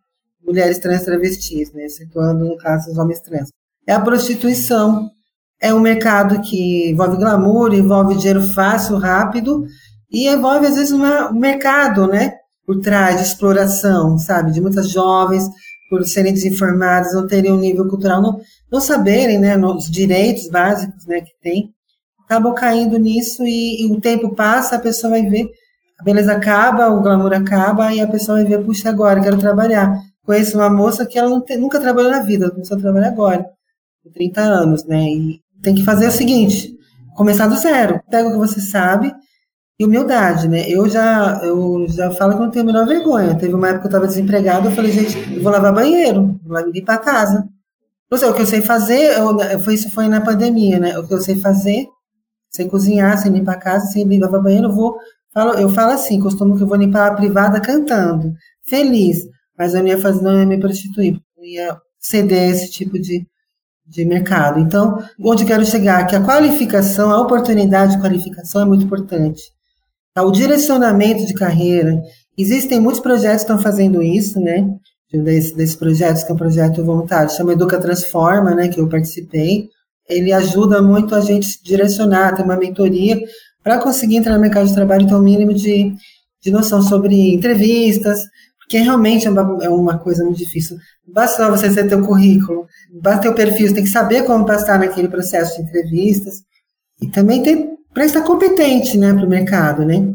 Mulheres 0.52 0.78
trans 0.78 1.02
travestis, 1.02 1.72
né? 1.72 1.88
Situando 1.88 2.44
no 2.44 2.58
caso 2.58 2.90
os 2.90 2.98
homens 2.98 3.20
trans. 3.20 3.48
É 3.88 3.94
a 3.94 4.00
prostituição, 4.00 5.08
é 5.58 5.72
um 5.72 5.80
mercado 5.80 6.42
que 6.42 6.90
envolve 6.90 7.16
glamour, 7.16 7.72
envolve 7.72 8.16
dinheiro 8.16 8.42
fácil, 8.42 8.98
rápido, 8.98 9.64
e 10.10 10.28
envolve, 10.28 10.66
às 10.66 10.74
vezes, 10.74 10.92
uma, 10.92 11.30
um 11.30 11.38
mercado, 11.38 12.06
né? 12.06 12.34
Por 12.66 12.80
trás 12.80 13.16
de 13.16 13.22
exploração, 13.22 14.18
sabe? 14.18 14.52
De 14.52 14.60
muitas 14.60 14.90
jovens, 14.90 15.48
por 15.88 16.04
serem 16.04 16.34
desinformadas, 16.34 17.14
não 17.14 17.26
terem 17.26 17.50
um 17.50 17.58
nível 17.58 17.88
cultural, 17.88 18.20
não, 18.20 18.38
não 18.70 18.78
saberem, 18.78 19.38
né? 19.38 19.56
Os 19.56 19.90
direitos 19.90 20.50
básicos, 20.50 21.06
né? 21.06 21.22
Que 21.22 21.32
tem. 21.42 21.70
Acabam 22.26 22.54
caindo 22.54 22.98
nisso 22.98 23.42
e, 23.42 23.86
e 23.86 23.90
o 23.90 24.02
tempo 24.02 24.34
passa, 24.34 24.76
a 24.76 24.78
pessoa 24.78 25.12
vai 25.12 25.22
ver, 25.22 25.48
a 25.98 26.04
beleza 26.04 26.34
acaba, 26.34 26.90
o 26.90 27.00
glamour 27.00 27.32
acaba, 27.32 27.94
e 27.94 28.02
a 28.02 28.06
pessoa 28.06 28.38
vai 28.38 28.46
ver, 28.46 28.62
puxa, 28.62 28.90
agora, 28.90 29.22
quero 29.22 29.38
trabalhar. 29.38 29.96
Conheço 30.24 30.56
uma 30.56 30.70
moça 30.70 31.04
que 31.04 31.18
ela 31.18 31.28
nunca 31.58 31.80
trabalhou 31.80 32.10
na 32.10 32.20
vida, 32.20 32.50
começou 32.50 32.76
a 32.76 32.80
trabalhar 32.80 33.08
agora, 33.08 33.44
com 34.02 34.10
30 34.10 34.40
anos, 34.40 34.84
né? 34.84 35.02
E 35.10 35.40
tem 35.62 35.74
que 35.74 35.84
fazer 35.84 36.06
o 36.06 36.12
seguinte: 36.12 36.76
começar 37.14 37.46
do 37.46 37.56
zero. 37.56 38.00
Pega 38.10 38.28
o 38.28 38.32
que 38.32 38.38
você 38.38 38.60
sabe 38.60 39.12
e 39.78 39.84
humildade, 39.84 40.48
né? 40.48 40.68
Eu 40.68 40.88
já, 40.88 41.40
eu 41.42 41.86
já 41.88 42.10
falo 42.12 42.34
que 42.34 42.40
não 42.40 42.50
tenho 42.50 42.64
a 42.64 42.66
menor 42.66 42.86
vergonha. 42.86 43.34
Teve 43.34 43.54
uma 43.54 43.68
época 43.68 43.80
que 43.80 43.86
eu 43.86 43.90
estava 43.90 44.06
desempregada, 44.06 44.68
eu 44.68 44.72
falei, 44.72 44.92
gente, 44.92 45.34
eu 45.34 45.42
vou 45.42 45.50
lavar 45.50 45.74
banheiro, 45.74 46.38
vou 46.44 46.58
limpar 46.70 46.94
a 46.94 46.98
casa. 46.98 47.48
Não 48.10 48.18
sei, 48.18 48.28
o 48.28 48.34
que 48.34 48.42
eu 48.42 48.46
sei 48.46 48.62
fazer, 48.62 49.18
eu, 49.18 49.60
foi, 49.62 49.74
isso 49.74 49.90
foi 49.90 50.06
na 50.06 50.20
pandemia, 50.20 50.78
né? 50.78 50.98
O 50.98 51.06
que 51.06 51.14
eu 51.14 51.20
sei 51.20 51.36
fazer, 51.40 51.86
sem 52.50 52.68
cozinhar, 52.68 53.18
sem 53.18 53.32
limpar 53.32 53.54
a 53.54 53.58
casa, 53.58 53.86
sem 53.86 54.06
lavar 54.18 54.42
banheiro, 54.42 54.68
eu 54.68 54.72
vou. 54.72 54.96
Falo, 55.32 55.54
eu 55.54 55.68
falo 55.70 55.92
assim, 55.92 56.20
costumo 56.20 56.56
que 56.56 56.62
eu 56.62 56.66
vou 56.66 56.76
limpar 56.76 57.08
a 57.10 57.14
privada 57.14 57.58
cantando, 57.58 58.34
feliz, 58.66 59.26
mas 59.62 59.74
eu 59.74 59.80
não 59.80 59.86
ia 59.86 59.98
fazer, 60.00 60.22
não 60.22 60.36
ia 60.36 60.44
me 60.44 60.58
prostituir, 60.58 61.20
eu 61.38 61.44
ia 61.44 61.76
ceder 61.96 62.50
esse 62.50 62.68
tipo 62.68 62.98
de, 62.98 63.24
de 63.86 64.04
mercado. 64.04 64.58
Então, 64.58 64.98
onde 65.20 65.44
quero 65.44 65.64
chegar? 65.64 66.04
Que 66.04 66.16
a 66.16 66.20
qualificação, 66.20 67.12
a 67.12 67.20
oportunidade 67.20 67.92
de 67.94 68.02
qualificação 68.02 68.62
é 68.62 68.64
muito 68.64 68.84
importante. 68.84 69.40
Tá? 70.12 70.24
O 70.24 70.32
direcionamento 70.32 71.24
de 71.24 71.32
carreira. 71.32 72.02
Existem 72.36 72.80
muitos 72.80 73.00
projetos 73.00 73.44
que 73.44 73.52
estão 73.52 73.62
fazendo 73.62 74.02
isso, 74.02 74.40
né? 74.40 74.68
Desses, 75.12 75.54
desses 75.54 75.76
projetos, 75.76 76.24
que 76.24 76.32
é 76.32 76.34
um 76.34 76.38
projeto 76.38 76.84
voluntário, 76.84 77.30
chama 77.30 77.52
Educa 77.52 77.78
Transforma, 77.78 78.56
né? 78.56 78.66
Que 78.66 78.80
eu 78.80 78.88
participei. 78.88 79.68
Ele 80.08 80.32
ajuda 80.32 80.82
muito 80.82 81.14
a 81.14 81.20
gente 81.20 81.62
direcionar, 81.62 82.34
ter 82.34 82.42
uma 82.42 82.56
mentoria 82.56 83.20
para 83.62 83.78
conseguir 83.78 84.16
entrar 84.16 84.34
no 84.34 84.40
mercado 84.40 84.66
de 84.66 84.74
trabalho 84.74 85.04
e 85.04 85.06
ter 85.06 85.14
um 85.14 85.22
mínimo 85.22 85.54
de, 85.54 85.94
de 86.42 86.50
noção 86.50 86.82
sobre 86.82 87.32
entrevistas, 87.32 88.24
porque 88.72 88.78
realmente 88.78 89.26
é 89.26 89.30
uma, 89.30 89.58
é 89.62 89.68
uma 89.68 89.98
coisa 89.98 90.24
muito 90.24 90.38
difícil. 90.38 90.78
Basta 91.06 91.50
você 91.50 91.86
ter 91.86 91.94
o 91.94 92.06
currículo, 92.06 92.66
basta 93.02 93.20
ter 93.20 93.28
o 93.28 93.34
perfil, 93.34 93.68
você 93.68 93.74
tem 93.74 93.84
que 93.84 93.90
saber 93.90 94.24
como 94.24 94.46
passar 94.46 94.78
naquele 94.78 95.08
processo 95.08 95.56
de 95.56 95.68
entrevistas. 95.68 96.36
E 96.98 97.06
também 97.06 97.42
tem 97.42 97.76
para 97.92 98.06
estar 98.06 98.22
competente 98.22 98.96
né, 98.96 99.12
para 99.12 99.26
o 99.26 99.28
mercado. 99.28 99.84
Né? 99.84 100.14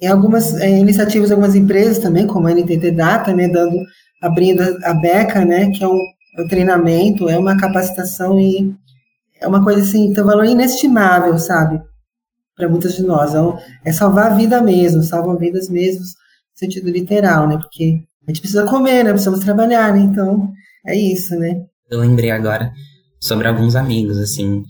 Em 0.00 0.06
algumas 0.06 0.54
é, 0.54 0.78
iniciativas, 0.78 1.30
algumas 1.30 1.54
empresas 1.54 1.98
também, 1.98 2.26
como 2.26 2.48
a 2.48 2.54
NTT 2.54 2.90
Data, 2.92 3.34
né, 3.34 3.48
dando, 3.48 3.76
abrindo 4.22 4.62
a 4.82 4.94
beca, 4.94 5.44
né, 5.44 5.70
que 5.70 5.84
é 5.84 5.86
um, 5.86 6.00
é 6.38 6.42
um 6.42 6.48
treinamento, 6.48 7.28
é 7.28 7.38
uma 7.38 7.58
capacitação 7.58 8.40
e 8.40 8.74
é 9.38 9.46
uma 9.46 9.62
coisa 9.62 9.82
assim, 9.82 10.10
tem 10.14 10.24
um 10.24 10.26
valor 10.26 10.46
inestimável, 10.46 11.38
sabe? 11.38 11.82
Para 12.56 12.66
muitas 12.66 12.94
de 12.94 13.02
nós. 13.02 13.34
É, 13.34 13.40
é 13.90 13.92
salvar 13.92 14.32
a 14.32 14.34
vida 14.34 14.62
mesmo, 14.62 15.02
salvam 15.02 15.36
vidas 15.36 15.68
mesmo 15.68 16.02
sentido 16.60 16.88
literal, 16.90 17.48
né? 17.48 17.58
Porque 17.58 18.02
a 18.26 18.30
gente 18.30 18.40
precisa 18.40 18.66
comer, 18.66 19.04
né? 19.04 19.10
Precisamos 19.10 19.40
trabalhar, 19.40 19.92
né? 19.92 20.00
Então, 20.00 20.52
é 20.86 20.96
isso, 20.96 21.34
né? 21.36 21.62
Eu 21.90 22.00
lembrei 22.00 22.30
agora 22.30 22.72
sobre 23.20 23.48
alguns 23.48 23.74
amigos, 23.74 24.16
assim, 24.18 24.62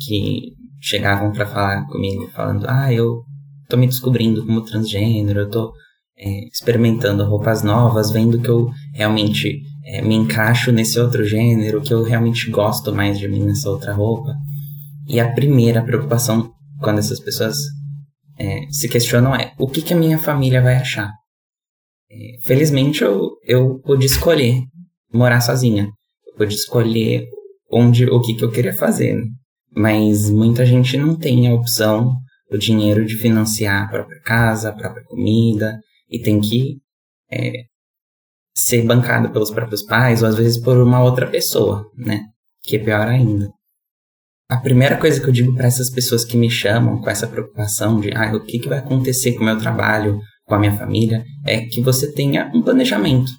que 0.00 0.52
chegavam 0.80 1.32
para 1.32 1.46
falar 1.46 1.86
comigo, 1.88 2.28
falando: 2.34 2.66
Ah, 2.68 2.92
eu 2.92 3.22
tô 3.68 3.76
me 3.76 3.86
descobrindo 3.86 4.46
como 4.46 4.64
transgênero, 4.64 5.40
eu 5.40 5.50
tô 5.50 5.72
é, 6.16 6.46
experimentando 6.46 7.24
roupas 7.24 7.62
novas, 7.62 8.10
vendo 8.10 8.40
que 8.40 8.48
eu 8.48 8.70
realmente 8.94 9.60
é, 9.84 10.02
me 10.02 10.14
encaixo 10.14 10.72
nesse 10.72 10.98
outro 10.98 11.24
gênero, 11.24 11.80
que 11.80 11.92
eu 11.92 12.02
realmente 12.02 12.50
gosto 12.50 12.94
mais 12.94 13.18
de 13.18 13.28
mim 13.28 13.44
nessa 13.44 13.68
outra 13.68 13.92
roupa. 13.92 14.34
E 15.06 15.18
a 15.18 15.32
primeira 15.32 15.82
preocupação 15.82 16.52
quando 16.80 16.98
essas 16.98 17.18
pessoas 17.18 17.56
é, 18.38 18.66
se 18.70 18.88
questionam 18.88 19.34
é 19.34 19.52
o 19.58 19.66
que, 19.66 19.82
que 19.82 19.94
a 19.94 19.96
minha 19.96 20.18
família 20.18 20.62
vai 20.62 20.76
achar. 20.76 21.12
Felizmente 22.42 23.02
eu, 23.02 23.36
eu 23.44 23.78
pude 23.80 24.06
escolher 24.06 24.62
morar 25.12 25.40
sozinha. 25.40 25.90
Eu 26.26 26.34
pude 26.34 26.54
escolher 26.54 27.26
onde 27.70 28.06
o 28.06 28.20
que, 28.20 28.34
que 28.34 28.44
eu 28.44 28.50
queria 28.50 28.72
fazer. 28.72 29.20
Mas 29.74 30.30
muita 30.30 30.64
gente 30.64 30.96
não 30.96 31.16
tem 31.16 31.48
a 31.48 31.54
opção, 31.54 32.16
o 32.50 32.56
dinheiro 32.56 33.04
de 33.04 33.16
financiar 33.16 33.84
a 33.84 33.88
própria 33.88 34.20
casa, 34.22 34.70
a 34.70 34.72
própria 34.72 35.04
comida, 35.04 35.78
e 36.08 36.18
tem 36.18 36.40
que 36.40 36.78
é, 37.30 37.52
ser 38.54 38.82
bancado 38.84 39.30
pelos 39.30 39.50
próprios 39.50 39.82
pais, 39.82 40.22
ou 40.22 40.28
às 40.28 40.36
vezes 40.36 40.58
por 40.58 40.76
uma 40.78 41.02
outra 41.02 41.26
pessoa, 41.26 41.84
né? 41.96 42.24
Que 42.62 42.76
é 42.76 42.78
pior 42.78 43.06
ainda. 43.06 43.50
A 44.50 44.56
primeira 44.56 44.96
coisa 44.96 45.20
que 45.20 45.28
eu 45.28 45.32
digo 45.32 45.54
para 45.54 45.66
essas 45.66 45.90
pessoas 45.90 46.24
que 46.24 46.36
me 46.36 46.50
chamam 46.50 47.02
com 47.02 47.10
essa 47.10 47.26
preocupação 47.26 48.00
de 48.00 48.10
ah, 48.14 48.34
o 48.34 48.42
que, 48.42 48.58
que 48.58 48.68
vai 48.68 48.78
acontecer 48.78 49.34
com 49.34 49.42
o 49.42 49.44
meu 49.44 49.58
trabalho, 49.58 50.18
com 50.48 50.54
a 50.54 50.58
minha 50.58 50.76
família, 50.76 51.24
é 51.44 51.60
que 51.60 51.82
você 51.82 52.10
tenha 52.12 52.50
um 52.54 52.62
planejamento, 52.62 53.30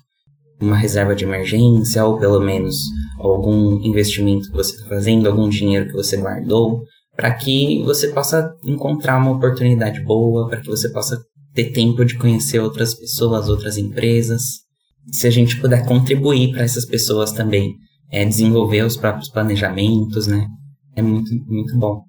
uma 0.62 0.78
reserva 0.78 1.16
de 1.16 1.26
emergência, 1.26 2.06
ou 2.06 2.20
pelo 2.20 2.40
menos 2.40 2.78
algum 3.20 3.82
investimento 3.82 4.50
que 4.50 4.56
você 4.56 4.76
está 4.76 4.88
fazendo, 4.88 5.28
algum 5.28 5.50
dinheiro 5.50 5.88
que 5.88 5.94
você 5.94 6.18
guardou, 6.18 6.84
para 7.16 7.34
que 7.34 7.82
você 7.84 8.10
possa 8.10 8.54
encontrar 8.64 9.18
uma 9.18 9.32
oportunidade 9.32 10.02
boa, 10.04 10.48
para 10.48 10.62
que 10.62 10.68
você 10.68 10.90
possa 10.92 11.20
ter 11.54 11.72
tempo 11.72 12.06
de 12.06 12.18
conhecer 12.18 12.60
outras 12.60 12.94
pessoas, 12.94 13.50
outras 13.50 13.78
empresas. 13.78 14.42
Se 15.12 15.28
a 15.28 15.32
gente 15.32 15.60
puder 15.60 15.86
contribuir 15.86 16.52
para 16.52 16.62
essas 16.62 16.86
pessoas 16.86 17.32
também, 17.32 17.74
é, 18.12 18.24
desenvolver 18.24 18.84
os 18.84 18.96
próprios 18.96 19.30
planejamentos, 19.30 20.28
né? 20.28 20.46
É 20.96 21.02
muito, 21.02 21.32
muito 21.48 21.78
bom. 21.78 22.04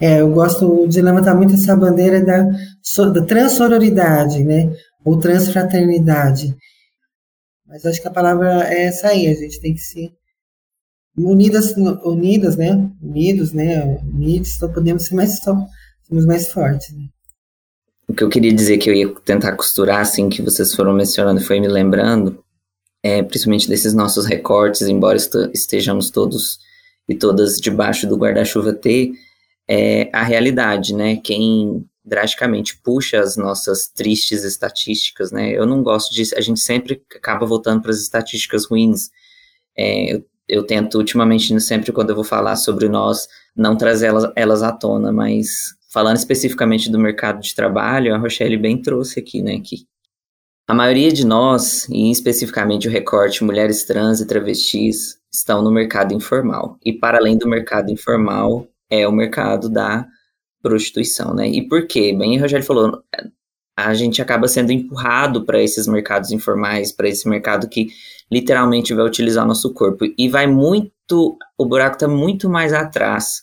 É, 0.00 0.20
eu 0.20 0.32
gosto 0.32 0.86
de 0.88 1.00
levantar 1.00 1.34
muito 1.34 1.54
essa 1.54 1.76
bandeira 1.76 2.20
da, 2.24 2.42
da 2.42 3.22
transsororidade, 3.24 4.44
né? 4.44 4.72
Ou 5.04 5.18
transfraternidade. 5.18 6.54
Mas 7.66 7.84
acho 7.84 8.00
que 8.00 8.08
a 8.08 8.12
palavra 8.12 8.64
é 8.72 8.84
essa 8.84 9.08
aí, 9.08 9.26
a 9.26 9.34
gente 9.34 9.60
tem 9.60 9.74
que 9.74 9.80
se 9.80 10.12
unidas, 11.16 11.74
unidas, 12.04 12.56
né? 12.56 12.90
Unidos, 13.00 13.52
né? 13.52 14.00
Unidos, 14.02 14.54
só 14.54 14.68
podemos 14.68 15.06
ser 15.06 15.14
mais 15.14 15.38
só, 15.38 15.56
somos 16.08 16.26
mais 16.26 16.48
fortes, 16.48 16.92
né? 16.92 17.04
O 18.06 18.12
que 18.12 18.22
eu 18.22 18.28
queria 18.28 18.52
dizer 18.52 18.78
que 18.78 18.90
eu 18.90 18.94
ia 18.94 19.08
tentar 19.24 19.56
costurar, 19.56 20.00
assim, 20.00 20.28
que 20.28 20.42
vocês 20.42 20.74
foram 20.74 20.92
mencionando 20.92 21.40
foi 21.40 21.58
me 21.58 21.68
lembrando, 21.68 22.44
é, 23.02 23.22
principalmente 23.22 23.68
desses 23.68 23.94
nossos 23.94 24.26
recortes, 24.26 24.82
embora 24.82 25.16
estejamos 25.52 26.10
todos 26.10 26.58
e 27.08 27.14
todas 27.14 27.58
debaixo 27.58 28.06
do 28.06 28.16
guarda-chuva 28.16 28.74
T, 28.74 29.12
é 29.68 30.10
a 30.12 30.22
realidade, 30.22 30.94
né? 30.94 31.16
Quem 31.16 31.84
drasticamente 32.04 32.78
puxa 32.82 33.20
as 33.20 33.36
nossas 33.36 33.88
tristes 33.88 34.44
estatísticas, 34.44 35.32
né? 35.32 35.50
Eu 35.50 35.66
não 35.66 35.82
gosto 35.82 36.12
disso, 36.14 36.34
a 36.36 36.40
gente 36.40 36.60
sempre 36.60 37.02
acaba 37.16 37.46
voltando 37.46 37.80
para 37.80 37.90
as 37.90 38.00
estatísticas 38.00 38.66
ruins. 38.66 39.10
É, 39.76 40.14
eu, 40.14 40.24
eu, 40.46 40.62
tento, 40.64 40.98
ultimamente, 40.98 41.58
sempre 41.60 41.92
quando 41.92 42.10
eu 42.10 42.16
vou 42.16 42.24
falar 42.24 42.56
sobre 42.56 42.88
nós, 42.88 43.26
não 43.56 43.76
trazer 43.76 44.08
elas, 44.08 44.30
elas 44.36 44.62
à 44.62 44.70
tona, 44.70 45.10
mas 45.10 45.74
falando 45.90 46.16
especificamente 46.16 46.90
do 46.90 46.98
mercado 46.98 47.40
de 47.40 47.54
trabalho, 47.54 48.14
a 48.14 48.18
Rochelle 48.18 48.56
bem 48.58 48.80
trouxe 48.82 49.20
aqui, 49.20 49.40
né, 49.40 49.60
que 49.60 49.86
a 50.66 50.74
maioria 50.74 51.12
de 51.12 51.26
nós, 51.26 51.86
e 51.90 52.10
especificamente 52.10 52.88
o 52.88 52.90
recorte 52.90 53.44
mulheres 53.44 53.84
trans 53.84 54.20
e 54.20 54.26
travestis, 54.26 55.18
estão 55.30 55.62
no 55.62 55.70
mercado 55.70 56.14
informal. 56.14 56.78
E 56.82 56.92
para 56.92 57.18
além 57.18 57.36
do 57.36 57.46
mercado 57.46 57.90
informal, 57.90 58.66
é 59.00 59.08
o 59.08 59.12
mercado 59.12 59.68
da 59.68 60.06
prostituição, 60.62 61.34
né? 61.34 61.48
E 61.48 61.68
por 61.68 61.86
quê? 61.86 62.14
Bem, 62.16 62.38
o 62.38 62.40
Rogério 62.40 62.64
falou, 62.64 63.02
a 63.76 63.92
gente 63.92 64.22
acaba 64.22 64.48
sendo 64.48 64.72
empurrado 64.72 65.44
para 65.44 65.62
esses 65.62 65.86
mercados 65.86 66.30
informais, 66.30 66.92
para 66.92 67.08
esse 67.08 67.28
mercado 67.28 67.68
que 67.68 67.88
literalmente 68.30 68.94
vai 68.94 69.04
utilizar 69.04 69.46
nosso 69.46 69.72
corpo. 69.72 70.04
E 70.16 70.28
vai 70.28 70.46
muito, 70.46 71.36
o 71.58 71.66
buraco 71.66 71.96
está 71.96 72.08
muito 72.08 72.48
mais 72.48 72.72
atrás. 72.72 73.42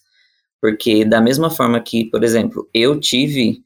Porque 0.62 1.04
da 1.04 1.20
mesma 1.20 1.50
forma 1.50 1.80
que, 1.82 2.06
por 2.06 2.24
exemplo, 2.24 2.70
eu 2.74 3.00
tive 3.00 3.62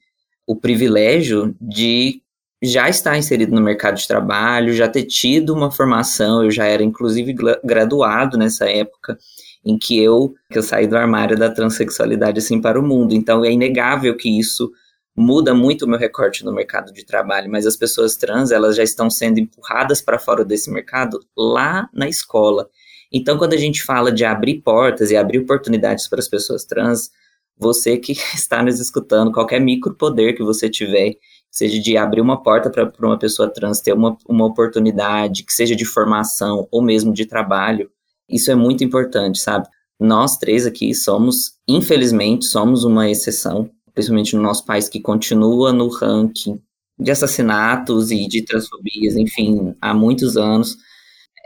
o 0.46 0.56
privilégio 0.56 1.54
de 1.60 2.22
já 2.62 2.88
estar 2.88 3.16
inserido 3.18 3.54
no 3.54 3.60
mercado 3.60 3.96
de 3.96 4.08
trabalho, 4.08 4.72
já 4.72 4.88
ter 4.88 5.04
tido 5.04 5.54
uma 5.54 5.70
formação, 5.70 6.42
eu 6.42 6.50
já 6.50 6.64
era 6.64 6.82
inclusive 6.82 7.34
graduado 7.62 8.38
nessa 8.38 8.68
época, 8.68 9.18
em 9.66 9.76
que 9.76 9.98
eu, 9.98 10.32
que 10.48 10.56
eu 10.56 10.62
saí 10.62 10.86
do 10.86 10.96
armário 10.96 11.36
da 11.36 11.50
transexualidade 11.50 12.38
assim 12.38 12.60
para 12.60 12.78
o 12.78 12.82
mundo. 12.86 13.12
Então 13.12 13.44
é 13.44 13.50
inegável 13.50 14.16
que 14.16 14.38
isso 14.38 14.70
muda 15.16 15.52
muito 15.52 15.84
o 15.84 15.88
meu 15.88 15.98
recorte 15.98 16.44
no 16.44 16.52
mercado 16.52 16.92
de 16.92 17.04
trabalho, 17.04 17.50
mas 17.50 17.66
as 17.66 17.74
pessoas 17.74 18.16
trans, 18.16 18.52
elas 18.52 18.76
já 18.76 18.84
estão 18.84 19.10
sendo 19.10 19.40
empurradas 19.40 20.00
para 20.00 20.20
fora 20.20 20.44
desse 20.44 20.70
mercado 20.70 21.18
lá 21.36 21.88
na 21.92 22.08
escola. 22.08 22.68
Então 23.12 23.36
quando 23.36 23.54
a 23.54 23.56
gente 23.56 23.82
fala 23.82 24.12
de 24.12 24.24
abrir 24.24 24.60
portas 24.60 25.10
e 25.10 25.16
abrir 25.16 25.40
oportunidades 25.40 26.08
para 26.08 26.20
as 26.20 26.28
pessoas 26.28 26.64
trans, 26.64 27.10
você 27.58 27.96
que 27.96 28.12
está 28.34 28.62
nos 28.62 28.78
escutando, 28.78 29.32
qualquer 29.32 29.60
micropoder 29.60 30.36
que 30.36 30.44
você 30.44 30.70
tiver, 30.70 31.16
seja 31.50 31.80
de 31.80 31.96
abrir 31.96 32.20
uma 32.20 32.40
porta 32.40 32.70
para 32.70 32.92
uma 33.04 33.18
pessoa 33.18 33.52
trans 33.52 33.80
ter 33.80 33.94
uma, 33.94 34.16
uma 34.28 34.46
oportunidade, 34.46 35.42
que 35.42 35.52
seja 35.52 35.74
de 35.74 35.84
formação 35.84 36.68
ou 36.70 36.80
mesmo 36.80 37.12
de 37.12 37.26
trabalho, 37.26 37.90
isso 38.28 38.50
é 38.50 38.54
muito 38.54 38.84
importante, 38.84 39.38
sabe? 39.38 39.66
Nós 39.98 40.36
três 40.36 40.66
aqui 40.66 40.94
somos, 40.94 41.52
infelizmente, 41.66 42.44
somos 42.46 42.84
uma 42.84 43.08
exceção, 43.08 43.70
principalmente 43.94 44.36
no 44.36 44.42
nosso 44.42 44.64
país 44.64 44.88
que 44.88 45.00
continua 45.00 45.72
no 45.72 45.88
ranking 45.88 46.60
de 46.98 47.10
assassinatos 47.10 48.10
e 48.10 48.26
de 48.26 48.42
transfobias, 48.42 49.16
enfim, 49.16 49.74
há 49.80 49.94
muitos 49.94 50.36
anos. 50.36 50.76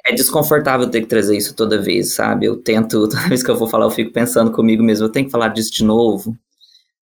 É 0.06 0.12
desconfortável 0.14 0.88
ter 0.88 1.02
que 1.02 1.06
trazer 1.06 1.36
isso 1.36 1.54
toda 1.54 1.80
vez, 1.80 2.14
sabe? 2.14 2.46
Eu 2.46 2.56
tento, 2.56 3.06
toda 3.08 3.28
vez 3.28 3.42
que 3.42 3.50
eu 3.50 3.56
vou 3.56 3.68
falar, 3.68 3.86
eu 3.86 3.90
fico 3.90 4.12
pensando 4.12 4.50
comigo 4.50 4.82
mesmo, 4.82 5.06
eu 5.06 5.12
tenho 5.12 5.26
que 5.26 5.32
falar 5.32 5.48
disso 5.48 5.72
de 5.72 5.84
novo. 5.84 6.36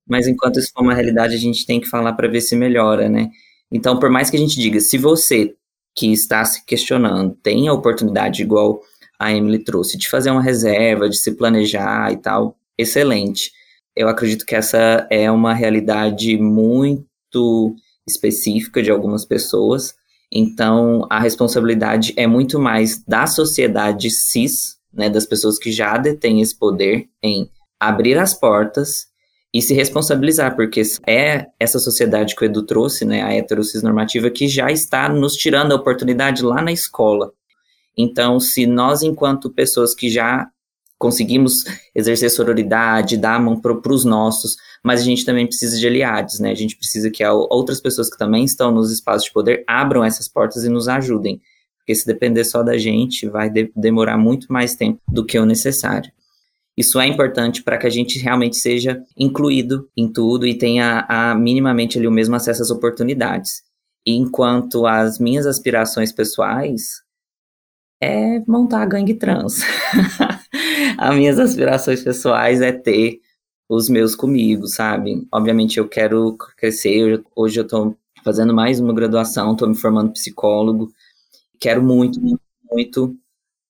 Mas 0.06 0.26
enquanto 0.26 0.58
isso 0.58 0.72
for 0.74 0.82
uma 0.82 0.94
realidade, 0.94 1.34
a 1.34 1.38
gente 1.38 1.66
tem 1.66 1.80
que 1.80 1.88
falar 1.88 2.14
para 2.14 2.28
ver 2.28 2.40
se 2.40 2.56
melhora, 2.56 3.08
né? 3.08 3.30
Então, 3.70 3.98
por 3.98 4.10
mais 4.10 4.30
que 4.30 4.36
a 4.36 4.40
gente 4.40 4.58
diga, 4.60 4.80
se 4.80 4.96
você 4.98 5.54
que 5.94 6.12
está 6.12 6.44
se 6.44 6.64
questionando 6.64 7.36
tem 7.42 7.66
a 7.68 7.72
oportunidade 7.72 8.42
igual 8.42 8.80
a 9.18 9.32
Emily 9.32 9.58
trouxe, 9.58 9.98
de 9.98 10.08
fazer 10.08 10.30
uma 10.30 10.42
reserva, 10.42 11.08
de 11.08 11.16
se 11.16 11.32
planejar 11.32 12.12
e 12.12 12.16
tal, 12.16 12.56
excelente. 12.76 13.50
Eu 13.96 14.08
acredito 14.08 14.46
que 14.46 14.54
essa 14.54 15.06
é 15.10 15.30
uma 15.30 15.52
realidade 15.52 16.38
muito 16.38 17.74
específica 18.06 18.82
de 18.82 18.90
algumas 18.90 19.24
pessoas, 19.24 19.94
então 20.32 21.06
a 21.10 21.18
responsabilidade 21.18 22.14
é 22.16 22.26
muito 22.26 22.58
mais 22.58 23.02
da 23.04 23.26
sociedade 23.26 24.10
cis, 24.10 24.76
né, 24.92 25.10
das 25.10 25.26
pessoas 25.26 25.58
que 25.58 25.72
já 25.72 25.96
detêm 25.96 26.40
esse 26.40 26.56
poder 26.56 27.08
em 27.22 27.50
abrir 27.80 28.18
as 28.18 28.34
portas 28.34 29.06
e 29.52 29.62
se 29.62 29.74
responsabilizar, 29.74 30.54
porque 30.54 30.82
é 31.06 31.46
essa 31.58 31.78
sociedade 31.78 32.36
que 32.36 32.42
o 32.42 32.46
Edu 32.46 32.64
trouxe, 32.64 33.04
né, 33.04 33.22
a 33.22 33.34
heterocis 33.34 33.82
normativa, 33.82 34.30
que 34.30 34.46
já 34.46 34.70
está 34.70 35.08
nos 35.08 35.34
tirando 35.34 35.72
a 35.72 35.76
oportunidade 35.76 36.42
lá 36.42 36.60
na 36.62 36.72
escola. 36.72 37.32
Então, 37.98 38.38
se 38.38 38.64
nós, 38.64 39.02
enquanto 39.02 39.50
pessoas 39.50 39.92
que 39.92 40.08
já 40.08 40.48
conseguimos 40.96 41.64
exercer 41.94 42.30
sororidade, 42.30 43.16
dar 43.16 43.34
a 43.34 43.40
mão 43.40 43.60
para 43.60 43.92
os 43.92 44.04
nossos, 44.04 44.56
mas 44.84 45.00
a 45.00 45.04
gente 45.04 45.24
também 45.24 45.46
precisa 45.46 45.78
de 45.78 45.86
aliados, 45.86 46.38
né? 46.40 46.50
A 46.50 46.54
gente 46.54 46.76
precisa 46.76 47.10
que 47.10 47.24
outras 47.24 47.80
pessoas 47.80 48.10
que 48.10 48.18
também 48.18 48.44
estão 48.44 48.72
nos 48.72 48.92
espaços 48.92 49.24
de 49.24 49.32
poder 49.32 49.64
abram 49.66 50.04
essas 50.04 50.28
portas 50.28 50.64
e 50.64 50.68
nos 50.68 50.88
ajudem. 50.88 51.40
Porque 51.78 51.94
se 51.94 52.06
depender 52.06 52.44
só 52.44 52.62
da 52.62 52.76
gente, 52.76 53.28
vai 53.28 53.48
de 53.48 53.72
demorar 53.74 54.18
muito 54.18 54.52
mais 54.52 54.74
tempo 54.74 55.00
do 55.08 55.24
que 55.24 55.38
o 55.38 55.46
necessário. 55.46 56.10
Isso 56.76 57.00
é 57.00 57.06
importante 57.06 57.62
para 57.62 57.76
que 57.76 57.86
a 57.88 57.90
gente 57.90 58.20
realmente 58.20 58.56
seja 58.56 59.02
incluído 59.16 59.88
em 59.96 60.12
tudo 60.12 60.46
e 60.46 60.56
tenha 60.56 61.04
a, 61.08 61.34
minimamente 61.34 61.98
ali 61.98 62.06
o 62.06 62.12
mesmo 62.12 62.36
acesso 62.36 62.62
às 62.62 62.70
oportunidades. 62.70 63.62
Enquanto 64.06 64.86
as 64.86 65.18
minhas 65.18 65.44
aspirações 65.44 66.12
pessoais, 66.12 67.02
é 68.00 68.40
montar 68.46 68.82
a 68.82 68.86
gangue 68.86 69.14
trans. 69.14 69.60
As 70.98 71.14
minhas 71.16 71.38
aspirações 71.38 72.02
pessoais 72.02 72.60
é 72.60 72.72
ter 72.72 73.20
os 73.68 73.88
meus 73.88 74.14
comigo, 74.14 74.66
sabe? 74.66 75.26
Obviamente 75.32 75.78
eu 75.78 75.88
quero 75.88 76.36
crescer, 76.56 77.22
hoje 77.36 77.60
eu 77.60 77.66
tô 77.66 77.94
fazendo 78.24 78.54
mais 78.54 78.80
uma 78.80 78.94
graduação, 78.94 79.54
tô 79.54 79.66
me 79.66 79.76
formando 79.76 80.12
psicólogo, 80.12 80.90
quero 81.60 81.82
muito, 81.82 82.20
muito, 82.20 82.40
muito 82.70 83.16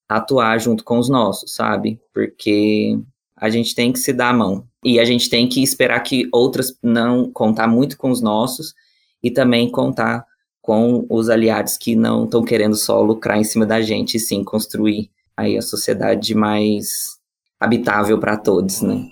atuar 0.08 0.58
junto 0.58 0.84
com 0.84 0.98
os 0.98 1.08
nossos, 1.08 1.54
sabe? 1.54 2.00
Porque 2.14 2.98
a 3.36 3.50
gente 3.50 3.74
tem 3.74 3.92
que 3.92 3.98
se 3.98 4.12
dar 4.12 4.30
a 4.30 4.34
mão. 4.34 4.66
E 4.84 5.00
a 5.00 5.04
gente 5.04 5.28
tem 5.28 5.48
que 5.48 5.62
esperar 5.62 6.00
que 6.00 6.28
outras 6.32 6.76
não 6.82 7.30
contar 7.30 7.66
muito 7.66 7.96
com 7.98 8.10
os 8.10 8.22
nossos 8.22 8.74
e 9.22 9.30
também 9.30 9.70
contar 9.70 10.24
com 10.68 11.07
os 11.09 11.31
aliados 11.31 11.78
que 11.78 11.96
não 11.96 12.24
estão 12.24 12.44
querendo 12.44 12.76
só 12.76 13.00
lucrar 13.00 13.38
em 13.38 13.42
cima 13.42 13.64
da 13.64 13.81
gente, 13.81 14.18
e 14.18 14.20
sim 14.20 14.44
construir 14.44 15.09
aí 15.35 15.57
a 15.57 15.62
sociedade 15.62 16.35
mais 16.35 17.16
habitável 17.59 18.20
para 18.20 18.37
todos, 18.37 18.83
né? 18.83 19.07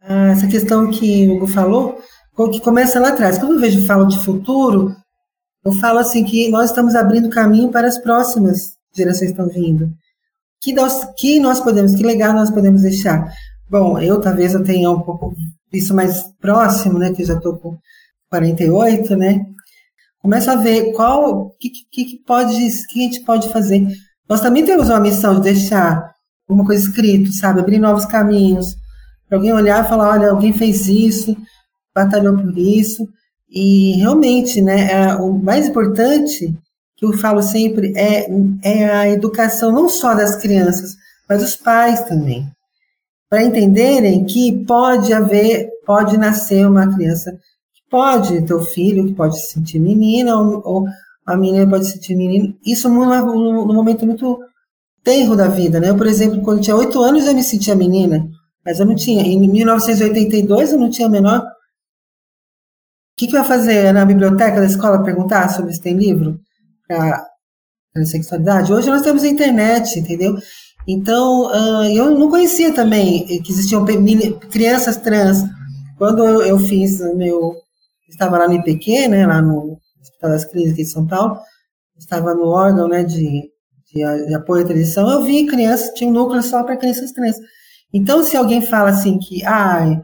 Ah, 0.00 0.28
essa 0.28 0.46
questão 0.46 0.88
que 0.92 1.26
o 1.26 1.34
Hugo 1.34 1.48
falou, 1.48 1.98
que 2.52 2.60
começa 2.60 3.00
lá 3.00 3.08
atrás. 3.08 3.38
Quando 3.38 3.54
eu 3.54 3.60
vejo 3.60 3.84
falo 3.84 4.06
de 4.06 4.20
futuro, 4.20 4.94
eu 5.64 5.72
falo 5.72 5.98
assim 5.98 6.22
que 6.22 6.48
nós 6.48 6.70
estamos 6.70 6.94
abrindo 6.94 7.28
caminho 7.28 7.72
para 7.72 7.88
as 7.88 7.98
próximas 7.98 8.76
gerações 8.96 9.32
que 9.32 9.40
estão 9.40 9.48
vindo. 9.48 9.90
Que 10.62 10.72
nós, 10.72 11.04
que 11.16 11.40
nós 11.40 11.58
podemos, 11.58 11.96
que 11.96 12.04
legado 12.04 12.36
nós 12.36 12.52
podemos 12.52 12.82
deixar? 12.82 13.34
Bom, 13.68 13.98
eu 13.98 14.20
talvez 14.20 14.54
eu 14.54 14.62
tenha 14.62 14.88
um 14.92 15.00
pouco 15.00 15.34
isso 15.72 15.92
mais 15.92 16.22
próximo, 16.40 17.00
né? 17.00 17.12
Que 17.12 17.22
eu 17.22 17.26
já 17.26 17.34
estou 17.34 17.56
com 17.56 17.76
48, 18.30 19.16
né? 19.16 19.44
Começa 20.24 20.52
a 20.52 20.56
ver 20.56 20.92
qual, 20.92 21.38
o 21.38 21.50
que, 21.50 21.68
que, 21.68 22.04
que, 22.06 22.16
pode, 22.26 22.56
que 22.88 22.98
a 22.98 23.02
gente 23.02 23.20
pode 23.26 23.50
fazer. 23.50 23.86
Nós 24.26 24.40
também 24.40 24.64
temos 24.64 24.88
uma 24.88 24.98
missão 24.98 25.34
de 25.34 25.42
deixar 25.42 26.14
alguma 26.48 26.66
coisa 26.66 26.82
escrito, 26.82 27.30
sabe? 27.30 27.60
Abrir 27.60 27.78
novos 27.78 28.06
caminhos. 28.06 28.74
Para 29.28 29.36
alguém 29.36 29.52
olhar 29.52 29.84
e 29.84 29.88
falar, 29.88 30.12
olha, 30.12 30.30
alguém 30.30 30.54
fez 30.54 30.88
isso, 30.88 31.36
batalhou 31.94 32.38
por 32.38 32.56
isso. 32.56 33.06
E 33.50 33.98
realmente, 33.98 34.62
né, 34.62 34.92
é, 34.92 35.14
o 35.16 35.34
mais 35.34 35.68
importante 35.68 36.56
que 36.96 37.04
eu 37.04 37.12
falo 37.12 37.42
sempre 37.42 37.92
é, 37.94 38.26
é 38.62 38.90
a 38.90 39.10
educação 39.10 39.70
não 39.70 39.90
só 39.90 40.14
das 40.14 40.36
crianças, 40.36 40.94
mas 41.28 41.42
dos 41.42 41.54
pais 41.54 42.00
também. 42.04 42.48
Para 43.28 43.44
entenderem 43.44 44.24
que 44.24 44.64
pode 44.64 45.12
haver, 45.12 45.68
pode 45.84 46.16
nascer 46.16 46.66
uma 46.66 46.90
criança 46.94 47.38
pode 47.94 48.42
ter 48.42 48.54
o 48.54 48.60
filho, 48.60 49.14
pode 49.14 49.38
se 49.38 49.52
sentir 49.52 49.78
menina, 49.78 50.36
ou, 50.36 50.60
ou 50.64 50.84
a 51.24 51.36
menina 51.36 51.64
pode 51.64 51.84
se 51.84 51.92
sentir 51.92 52.16
menino. 52.16 52.52
Isso 52.66 52.88
num, 52.88 53.06
num, 53.66 53.72
momento 53.72 54.04
muito 54.04 54.40
tenro 55.04 55.36
da 55.36 55.46
vida, 55.46 55.78
né? 55.78 55.90
Eu, 55.90 55.96
por 55.96 56.08
exemplo, 56.08 56.42
quando 56.42 56.60
tinha 56.60 56.74
oito 56.74 57.00
anos 57.00 57.24
eu 57.24 57.32
me 57.32 57.44
sentia 57.44 57.76
menina, 57.76 58.28
mas 58.66 58.80
eu 58.80 58.86
não 58.86 58.96
tinha. 58.96 59.22
Em 59.22 59.48
1982 59.48 60.72
eu 60.72 60.78
não 60.80 60.90
tinha 60.90 61.08
menor. 61.08 61.38
O 61.38 61.44
que, 63.16 63.28
que 63.28 63.32
vai 63.32 63.44
fazer 63.44 63.92
na 63.92 64.04
biblioteca 64.04 64.58
da 64.58 64.66
escola 64.66 65.04
perguntar 65.04 65.48
sobre 65.50 65.72
se 65.72 65.80
tem 65.80 65.96
livro 65.96 66.40
para 66.88 67.24
sexualidade? 68.06 68.72
Hoje 68.72 68.90
nós 68.90 69.02
temos 69.02 69.22
a 69.22 69.28
internet, 69.28 70.00
entendeu? 70.00 70.34
Então, 70.84 71.46
uh, 71.46 71.84
eu 71.84 72.10
não 72.18 72.28
conhecia 72.28 72.74
também 72.74 73.24
que 73.24 73.52
existiam 73.52 73.86
crianças 74.50 74.96
trans. 74.96 75.44
Quando 75.96 76.26
eu, 76.26 76.42
eu 76.42 76.58
fiz 76.58 76.98
meu. 77.14 77.63
Estava 78.14 78.38
lá 78.38 78.46
no 78.46 78.54
IPQ, 78.54 79.08
né, 79.08 79.26
lá 79.26 79.42
no 79.42 79.76
Hospital 80.00 80.30
das 80.30 80.44
Clínicas 80.44 80.76
de 80.76 80.86
São 80.86 81.04
Paulo, 81.04 81.36
estava 81.98 82.32
no 82.32 82.46
órgão 82.46 82.86
né, 82.86 83.02
de, 83.02 83.50
de, 83.92 84.26
de 84.26 84.34
apoio 84.34 84.62
à 84.62 84.66
tradição, 84.66 85.10
eu 85.10 85.22
vi 85.22 85.46
crianças, 85.46 85.92
tinha 85.94 86.08
um 86.08 86.12
núcleo 86.12 86.42
só 86.42 86.62
para 86.62 86.76
crianças 86.76 87.10
trans. 87.10 87.36
Então, 87.92 88.22
se 88.22 88.36
alguém 88.36 88.62
fala 88.62 88.90
assim 88.90 89.18
que 89.18 89.44
ah, 89.44 90.00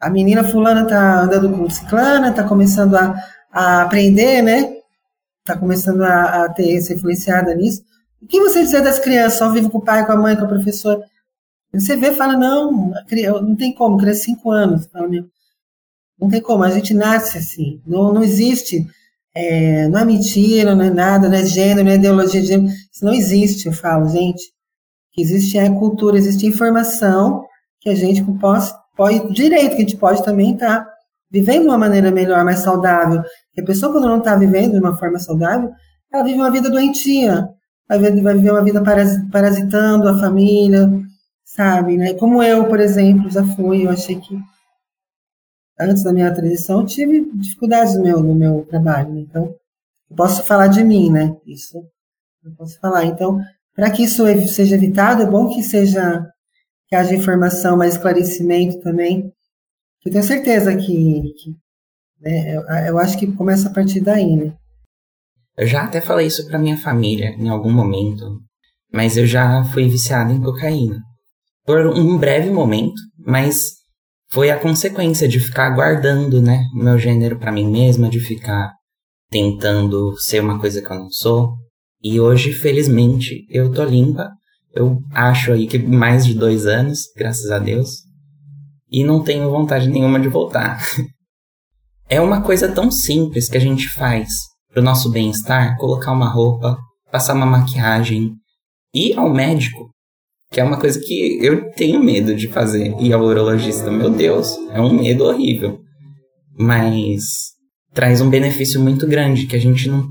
a 0.00 0.10
menina 0.10 0.44
fulana 0.44 0.82
está 0.82 1.22
andando 1.22 1.50
com 1.50 1.70
ciclana, 1.70 2.28
está 2.28 2.44
começando 2.44 2.94
a, 2.94 3.14
a 3.50 3.82
aprender, 3.82 4.42
né? 4.42 4.74
Está 5.40 5.56
começando 5.58 6.02
a, 6.02 6.44
a 6.44 6.48
ter, 6.50 6.80
ser 6.82 6.96
influenciada 6.96 7.54
nisso. 7.54 7.82
O 8.20 8.26
que 8.26 8.40
você 8.40 8.62
dizer 8.62 8.82
das 8.82 8.98
crianças? 8.98 9.38
Só 9.38 9.50
vive 9.50 9.70
com 9.70 9.78
o 9.78 9.84
pai, 9.84 10.04
com 10.04 10.12
a 10.12 10.16
mãe, 10.16 10.36
com 10.36 10.44
a 10.44 10.48
professora. 10.48 11.00
Você 11.72 11.96
vê 11.96 12.12
fala, 12.12 12.36
não, 12.36 12.92
não 13.42 13.56
tem 13.56 13.74
como, 13.74 13.98
criança 13.98 14.24
cinco 14.24 14.50
anos. 14.50 14.86
Fala, 14.86 15.08
não 16.20 16.28
tem 16.28 16.40
como, 16.40 16.64
a 16.64 16.70
gente 16.70 16.94
nasce 16.94 17.38
assim. 17.38 17.80
Não, 17.86 18.12
não 18.12 18.22
existe 18.22 18.86
é, 19.36 19.86
não 19.88 19.98
é 19.98 20.04
mentira, 20.06 20.74
não 20.74 20.84
é 20.84 20.90
nada, 20.90 21.28
não 21.28 21.36
é 21.36 21.44
gênero, 21.44 21.84
não 21.84 21.92
é 21.92 21.96
ideologia 21.96 22.40
de 22.40 22.46
gênero. 22.46 22.72
Isso 22.90 23.04
não 23.04 23.12
existe, 23.12 23.66
eu 23.66 23.72
falo, 23.72 24.08
gente. 24.08 24.42
Que 25.12 25.20
existe 25.20 25.58
é 25.58 25.68
cultura, 25.70 26.16
existe 26.16 26.46
informação 26.46 27.44
que 27.80 27.90
a 27.90 27.94
gente 27.94 28.24
pode, 28.40 28.72
pode 28.96 29.32
direito, 29.34 29.70
que 29.70 29.76
a 29.76 29.80
gente 29.80 29.96
pode 29.98 30.24
também 30.24 30.54
estar 30.54 30.80
tá 30.80 30.90
vivendo 31.30 31.62
de 31.62 31.68
uma 31.68 31.76
maneira 31.76 32.10
melhor, 32.10 32.44
mais 32.46 32.60
saudável. 32.60 33.20
Porque 33.20 33.60
a 33.60 33.64
pessoa, 33.64 33.92
quando 33.92 34.08
não 34.08 34.18
está 34.18 34.34
vivendo 34.36 34.72
de 34.72 34.78
uma 34.78 34.96
forma 34.96 35.18
saudável, 35.18 35.70
ela 36.10 36.24
vive 36.24 36.38
uma 36.38 36.50
vida 36.50 36.70
doentia. 36.70 37.46
Vai 37.86 37.98
viver 37.98 38.50
uma 38.50 38.64
vida 38.64 38.82
parasitando 39.30 40.08
a 40.08 40.18
família, 40.18 40.90
sabe? 41.44 41.98
Né? 41.98 42.14
Como 42.14 42.42
eu, 42.42 42.64
por 42.64 42.80
exemplo, 42.80 43.30
já 43.30 43.44
fui, 43.54 43.86
eu 43.86 43.90
achei 43.90 44.16
que 44.16 44.36
antes 45.78 46.02
da 46.02 46.12
minha 46.12 46.32
transição, 46.32 46.84
tive 46.84 47.30
dificuldades 47.34 47.96
no 47.96 48.02
meu, 48.02 48.22
no 48.22 48.34
meu 48.34 48.66
trabalho. 48.66 49.18
Então, 49.18 49.54
eu 50.10 50.16
posso 50.16 50.42
falar 50.44 50.68
de 50.68 50.82
mim, 50.82 51.10
né? 51.10 51.36
Isso 51.46 51.78
eu 52.44 52.52
posso 52.56 52.78
falar. 52.78 53.04
Então, 53.04 53.40
para 53.74 53.90
que 53.90 54.04
isso 54.04 54.24
seja 54.48 54.76
evitado, 54.76 55.22
é 55.22 55.26
bom 55.26 55.48
que 55.48 55.62
seja 55.62 56.26
que 56.88 56.94
haja 56.94 57.14
informação, 57.14 57.76
mais 57.76 57.94
esclarecimento 57.94 58.80
também. 58.80 59.32
Eu 60.04 60.12
tenho 60.12 60.24
certeza 60.24 60.74
que, 60.76 61.32
que 61.36 61.50
né, 62.20 62.56
eu, 62.56 62.62
eu 62.62 62.98
acho 62.98 63.18
que 63.18 63.26
começa 63.32 63.68
a 63.68 63.72
partir 63.72 64.00
daí, 64.00 64.36
né? 64.36 64.54
Eu 65.58 65.66
já 65.66 65.84
até 65.84 66.00
falei 66.00 66.26
isso 66.26 66.46
para 66.46 66.58
minha 66.58 66.76
família 66.78 67.30
em 67.30 67.48
algum 67.48 67.72
momento, 67.72 68.40
mas 68.92 69.16
eu 69.16 69.26
já 69.26 69.64
fui 69.64 69.88
viciado 69.88 70.32
em 70.32 70.40
cocaína. 70.40 71.02
Por 71.64 71.86
um 71.88 72.16
breve 72.16 72.50
momento, 72.50 73.00
mas 73.18 73.72
foi 74.30 74.50
a 74.50 74.58
consequência 74.58 75.28
de 75.28 75.38
ficar 75.38 75.70
guardando, 75.70 76.40
né, 76.40 76.64
o 76.74 76.82
meu 76.82 76.98
gênero 76.98 77.38
para 77.38 77.52
mim 77.52 77.70
mesma, 77.70 78.08
de 78.08 78.20
ficar 78.20 78.72
tentando 79.30 80.16
ser 80.18 80.40
uma 80.40 80.58
coisa 80.58 80.82
que 80.82 80.90
eu 80.90 80.98
não 80.98 81.10
sou. 81.10 81.54
E 82.02 82.20
hoje, 82.20 82.52
felizmente, 82.52 83.46
eu 83.50 83.72
tô 83.72 83.84
limpa. 83.84 84.30
Eu 84.72 84.98
acho 85.12 85.52
aí 85.52 85.66
que 85.66 85.78
mais 85.78 86.26
de 86.26 86.34
dois 86.34 86.66
anos, 86.66 87.00
graças 87.16 87.50
a 87.50 87.58
Deus. 87.58 87.88
E 88.90 89.02
não 89.02 89.22
tenho 89.22 89.50
vontade 89.50 89.88
nenhuma 89.88 90.20
de 90.20 90.28
voltar. 90.28 90.80
é 92.08 92.20
uma 92.20 92.42
coisa 92.42 92.70
tão 92.70 92.90
simples 92.90 93.48
que 93.48 93.56
a 93.56 93.60
gente 93.60 93.88
faz 93.88 94.28
pro 94.72 94.82
nosso 94.82 95.10
bem-estar, 95.10 95.76
colocar 95.78 96.12
uma 96.12 96.28
roupa, 96.28 96.76
passar 97.10 97.34
uma 97.34 97.46
maquiagem, 97.46 98.34
ir 98.94 99.18
ao 99.18 99.32
médico 99.32 99.90
que 100.50 100.60
é 100.60 100.64
uma 100.64 100.78
coisa 100.78 101.00
que 101.00 101.38
eu 101.42 101.70
tenho 101.72 102.02
medo 102.02 102.34
de 102.34 102.48
fazer. 102.48 102.94
E 103.00 103.12
ao 103.12 103.22
urologista, 103.22 103.90
meu 103.90 104.10
Deus, 104.10 104.56
é 104.70 104.80
um 104.80 104.92
medo 104.92 105.24
horrível. 105.24 105.80
Mas 106.58 107.22
traz 107.92 108.20
um 108.20 108.30
benefício 108.30 108.80
muito 108.80 109.06
grande, 109.06 109.46
que 109.46 109.56
a 109.56 109.60
gente 109.60 109.88
não, 109.88 110.06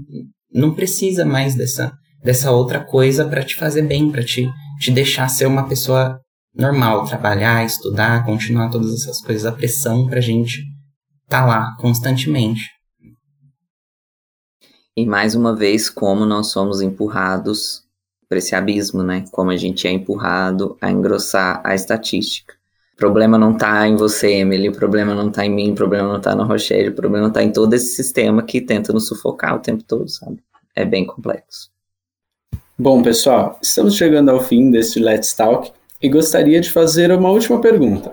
não 0.54 0.74
precisa 0.74 1.26
mais 1.26 1.56
dessa, 1.56 1.94
dessa 2.24 2.52
outra 2.52 2.84
coisa 2.84 3.26
para 3.26 3.44
te 3.44 3.56
fazer 3.56 3.84
bem, 3.84 4.12
para 4.12 4.24
te, 4.24 4.48
te 4.80 4.92
deixar 4.92 5.30
ser 5.30 5.46
uma 5.46 5.68
pessoa 5.68 6.20
normal, 6.54 7.06
trabalhar, 7.06 7.66
estudar, 7.66 8.26
continuar 8.26 8.70
todas 8.70 8.94
essas 8.94 9.22
coisas. 9.22 9.46
A 9.46 9.52
pressão 9.52 10.08
pra 10.08 10.22
gente 10.22 10.64
tá 11.28 11.46
lá 11.46 11.76
constantemente. 11.80 12.62
E 14.98 15.06
mais 15.06 15.36
uma 15.36 15.56
vez, 15.56 15.90
como 15.90 16.26
nós 16.26 16.52
somos 16.52 16.82
empurrados 16.82 17.85
para 18.28 18.38
esse 18.38 18.56
abismo, 18.56 19.04
né? 19.04 19.26
Como 19.32 19.52
a 19.52 19.58
gente 19.58 19.88
é 19.88 19.92
empurrado 19.92 20.78
a 20.82 20.92
engrossar 20.92 21.62
a 21.64 21.76
estatística. 21.76 22.54
O 22.94 22.98
problema 22.98 23.38
não 23.38 23.52
está 23.52 23.88
em 23.88 23.98
você, 23.98 24.32
Emily, 24.36 24.70
o 24.70 24.72
problema 24.72 25.14
não 25.14 25.28
está 25.28 25.46
em 25.46 25.54
mim, 25.54 25.72
o 25.72 25.76
problema 25.76 26.08
não 26.08 26.18
está 26.18 26.34
no 26.34 26.46
Rochelle, 26.46 26.90
o 26.90 26.96
problema 26.96 27.28
está 27.28 27.44
em 27.44 27.52
todo 27.52 27.74
esse 27.74 27.94
sistema 27.96 28.42
que 28.42 28.62
tenta 28.62 28.94
nos 28.94 29.08
sufocar 29.08 29.56
o 29.56 29.60
tempo 29.60 29.84
todo, 29.84 30.08
sabe? 30.08 30.40
É 30.74 30.86
bem 30.86 31.06
complexo. 31.06 31.70
Bom, 32.80 33.04
pessoal, 33.04 33.60
estamos 33.62 33.96
chegando 33.96 34.30
ao 34.30 34.42
fim 34.42 34.72
deste 34.72 35.00
Let's 35.00 35.34
Talk 35.34 35.72
e 36.02 36.08
gostaria 36.08 36.62
de 36.62 36.72
fazer 36.72 37.12
uma 37.12 37.30
última 37.30 37.60
pergunta. 37.60 38.10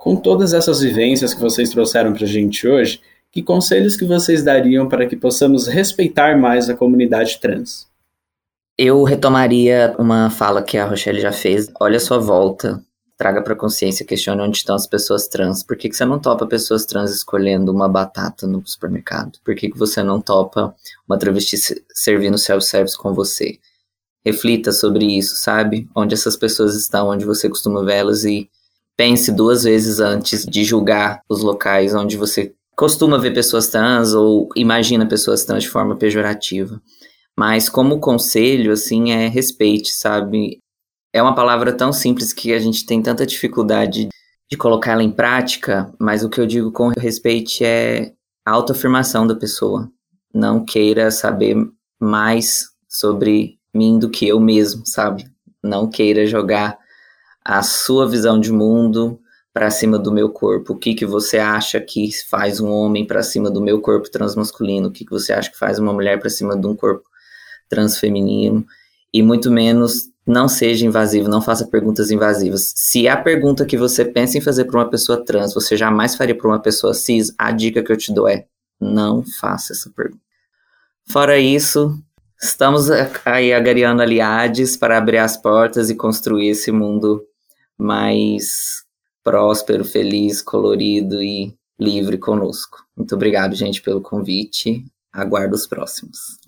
Com 0.00 0.14
todas 0.14 0.52
essas 0.52 0.80
vivências 0.80 1.32
que 1.32 1.40
vocês 1.40 1.70
trouxeram 1.70 2.12
para 2.12 2.24
a 2.24 2.28
gente 2.28 2.68
hoje, 2.68 3.00
que 3.32 3.42
conselhos 3.42 3.96
que 3.96 4.04
vocês 4.04 4.42
dariam 4.42 4.88
para 4.88 5.06
que 5.06 5.16
possamos 5.16 5.66
respeitar 5.66 6.38
mais 6.38 6.68
a 6.68 6.74
comunidade 6.74 7.40
trans? 7.40 7.87
Eu 8.80 9.02
retomaria 9.02 9.92
uma 9.98 10.30
fala 10.30 10.62
que 10.62 10.78
a 10.78 10.86
Rochelle 10.86 11.20
já 11.20 11.32
fez. 11.32 11.68
Olha 11.80 11.96
a 11.96 12.00
sua 12.00 12.18
volta, 12.18 12.80
traga 13.16 13.42
para 13.42 13.56
consciência, 13.56 14.06
questione 14.06 14.40
onde 14.40 14.58
estão 14.58 14.76
as 14.76 14.86
pessoas 14.86 15.26
trans. 15.26 15.64
Por 15.64 15.76
que, 15.76 15.88
que 15.88 15.96
você 15.96 16.04
não 16.04 16.20
topa 16.20 16.46
pessoas 16.46 16.86
trans 16.86 17.10
escolhendo 17.10 17.72
uma 17.72 17.88
batata 17.88 18.46
no 18.46 18.64
supermercado? 18.64 19.40
Por 19.44 19.56
que, 19.56 19.68
que 19.68 19.76
você 19.76 20.00
não 20.00 20.20
topa 20.20 20.72
uma 21.08 21.18
travesti 21.18 21.56
servindo 21.92 22.38
self-service 22.38 22.96
com 22.96 23.12
você? 23.12 23.58
Reflita 24.24 24.70
sobre 24.70 25.04
isso, 25.06 25.34
sabe? 25.34 25.88
Onde 25.92 26.14
essas 26.14 26.36
pessoas 26.36 26.76
estão, 26.76 27.08
onde 27.08 27.24
você 27.24 27.48
costuma 27.48 27.84
vê-las 27.84 28.22
e 28.22 28.48
pense 28.96 29.32
duas 29.32 29.64
vezes 29.64 29.98
antes 29.98 30.46
de 30.46 30.62
julgar 30.62 31.20
os 31.28 31.42
locais 31.42 31.96
onde 31.96 32.16
você 32.16 32.54
costuma 32.76 33.18
ver 33.18 33.34
pessoas 33.34 33.66
trans 33.66 34.14
ou 34.14 34.48
imagina 34.54 35.04
pessoas 35.04 35.44
trans 35.44 35.64
de 35.64 35.68
forma 35.68 35.96
pejorativa. 35.96 36.80
Mas 37.38 37.68
como 37.68 38.00
conselho, 38.00 38.72
assim, 38.72 39.12
é 39.12 39.28
respeite, 39.28 39.94
sabe? 39.94 40.58
É 41.12 41.22
uma 41.22 41.36
palavra 41.36 41.72
tão 41.72 41.92
simples 41.92 42.32
que 42.32 42.52
a 42.52 42.58
gente 42.58 42.84
tem 42.84 43.00
tanta 43.00 43.24
dificuldade 43.24 44.08
de 44.50 44.56
colocar 44.56 44.90
ela 44.90 45.04
em 45.04 45.12
prática, 45.12 45.88
mas 46.00 46.24
o 46.24 46.28
que 46.28 46.40
eu 46.40 46.46
digo 46.46 46.72
com 46.72 46.88
respeite 46.98 47.64
é 47.64 48.12
a 48.44 48.50
autoafirmação 48.50 49.24
da 49.24 49.36
pessoa. 49.36 49.88
não 50.34 50.64
queira 50.64 51.12
saber 51.12 51.56
mais 52.00 52.70
sobre 52.88 53.56
mim 53.72 54.00
do 54.00 54.10
que 54.10 54.26
eu 54.26 54.40
mesmo, 54.40 54.84
sabe? 54.84 55.24
Não 55.62 55.88
queira 55.88 56.26
jogar 56.26 56.76
a 57.44 57.62
sua 57.62 58.08
visão 58.08 58.40
de 58.40 58.50
mundo 58.50 59.20
para 59.52 59.70
cima 59.70 59.96
do 59.96 60.10
meu 60.10 60.28
corpo. 60.28 60.72
O 60.72 60.76
que 60.76 60.92
que 60.92 61.06
você 61.06 61.38
acha 61.38 61.80
que 61.80 62.10
faz 62.28 62.58
um 62.58 62.72
homem 62.72 63.06
para 63.06 63.22
cima 63.22 63.48
do 63.48 63.62
meu 63.62 63.80
corpo 63.80 64.10
transmasculino? 64.10 64.88
O 64.88 64.92
que 64.92 65.04
que 65.04 65.12
você 65.12 65.32
acha 65.32 65.52
que 65.52 65.58
faz 65.58 65.78
uma 65.78 65.92
mulher 65.92 66.18
para 66.18 66.28
cima 66.28 66.56
de 66.56 66.66
um 66.66 66.74
corpo 66.74 67.08
transfeminino? 67.68 68.64
E 69.12 69.22
muito 69.22 69.50
menos 69.50 70.08
não 70.26 70.46
seja 70.46 70.84
invasivo, 70.84 71.28
não 71.28 71.40
faça 71.40 71.66
perguntas 71.66 72.10
invasivas. 72.10 72.72
Se 72.76 73.08
a 73.08 73.16
pergunta 73.16 73.64
que 73.64 73.78
você 73.78 74.04
pensa 74.04 74.36
em 74.36 74.42
fazer 74.42 74.66
para 74.66 74.78
uma 74.78 74.90
pessoa 74.90 75.24
trans, 75.24 75.54
você 75.54 75.76
jamais 75.76 76.14
faria 76.14 76.36
para 76.36 76.48
uma 76.48 76.60
pessoa 76.60 76.92
cis, 76.92 77.32
a 77.38 77.50
dica 77.50 77.82
que 77.82 77.90
eu 77.90 77.96
te 77.96 78.12
dou 78.12 78.28
é: 78.28 78.46
não 78.78 79.24
faça 79.24 79.72
essa 79.72 79.90
pergunta. 79.90 80.22
Fora 81.10 81.38
isso, 81.38 81.98
estamos 82.40 82.88
aí 83.24 83.54
agariando 83.54 84.02
aliades 84.02 84.76
para 84.76 84.98
abrir 84.98 85.18
as 85.18 85.36
portas 85.38 85.88
e 85.88 85.94
construir 85.94 86.48
esse 86.48 86.70
mundo 86.70 87.24
mais 87.78 88.84
próspero, 89.24 89.84
feliz, 89.84 90.42
colorido 90.42 91.22
e 91.22 91.54
livre 91.80 92.18
conosco. 92.18 92.84
Muito 92.94 93.14
obrigado, 93.14 93.54
gente, 93.54 93.80
pelo 93.80 94.02
convite. 94.02 94.84
Aguardo 95.12 95.54
os 95.54 95.66
próximos. 95.66 96.38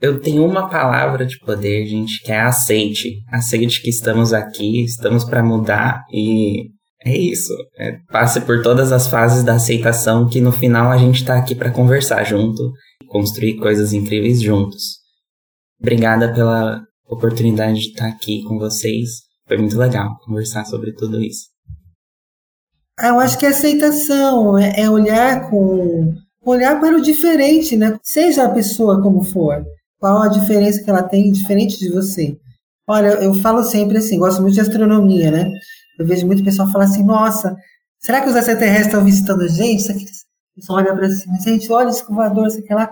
Eu 0.00 0.18
tenho 0.18 0.44
uma 0.44 0.68
palavra 0.68 1.26
de 1.26 1.38
poder, 1.40 1.86
gente, 1.86 2.22
que 2.22 2.32
é 2.32 2.40
aceite. 2.40 3.18
Aceite 3.30 3.82
que 3.82 3.90
estamos 3.90 4.32
aqui, 4.32 4.82
estamos 4.84 5.24
para 5.24 5.42
mudar 5.42 6.04
e 6.10 6.70
é 7.04 7.16
isso. 7.16 7.52
É, 7.78 7.98
passe 8.10 8.40
por 8.40 8.62
todas 8.62 8.92
as 8.92 9.06
fases 9.06 9.42
da 9.42 9.54
aceitação 9.54 10.28
que 10.28 10.40
no 10.40 10.52
final 10.52 10.90
a 10.90 10.96
gente 10.96 11.16
está 11.16 11.36
aqui 11.36 11.54
para 11.54 11.70
conversar 11.70 12.24
junto, 12.24 12.72
construir 13.08 13.56
coisas 13.56 13.92
incríveis 13.92 14.40
juntos. 14.40 15.00
Obrigada 15.80 16.32
pela 16.32 16.82
oportunidade 17.06 17.80
de 17.80 17.88
estar 17.88 18.06
aqui 18.06 18.42
com 18.44 18.58
vocês. 18.58 19.08
Foi 19.46 19.58
muito 19.58 19.76
legal 19.78 20.16
conversar 20.24 20.64
sobre 20.64 20.92
tudo 20.92 21.20
isso. 21.20 21.48
Ah, 22.98 23.08
eu 23.08 23.20
acho 23.20 23.38
que 23.38 23.46
é 23.46 23.48
aceitação, 23.48 24.58
é, 24.58 24.82
é 24.82 24.90
olhar 24.90 25.48
com 25.48 26.14
olhar 26.44 26.80
para 26.80 26.96
o 26.96 27.02
diferente, 27.02 27.76
né? 27.76 27.98
Seja 28.02 28.44
a 28.44 28.50
pessoa 28.50 29.02
como 29.02 29.22
for. 29.22 29.62
Qual 30.00 30.22
a 30.22 30.28
diferença 30.28 30.82
que 30.82 30.88
ela 30.88 31.02
tem 31.02 31.30
diferente 31.30 31.78
de 31.78 31.90
você? 31.90 32.36
Olha, 32.88 33.08
eu 33.22 33.34
falo 33.34 33.62
sempre 33.62 33.98
assim, 33.98 34.18
gosto 34.18 34.40
muito 34.40 34.54
de 34.54 34.62
astronomia, 34.62 35.30
né? 35.30 35.52
Eu 35.98 36.06
vejo 36.06 36.26
muito 36.26 36.42
pessoal 36.42 36.72
falar 36.72 36.84
assim, 36.84 37.04
nossa, 37.04 37.54
será 37.98 38.22
que 38.22 38.30
os 38.30 38.34
extraterrestres 38.34 38.86
estão 38.86 39.04
visitando 39.04 39.42
a 39.42 39.48
gente? 39.48 39.92
O 39.92 40.56
pessoal 40.56 40.78
olha 40.78 40.94
para 40.94 41.10
cima, 41.10 41.38
gente, 41.44 41.70
olha 41.70 41.90
esse 41.90 42.02
voador, 42.06 42.46
aqui 42.46 42.74
lá. 42.74 42.90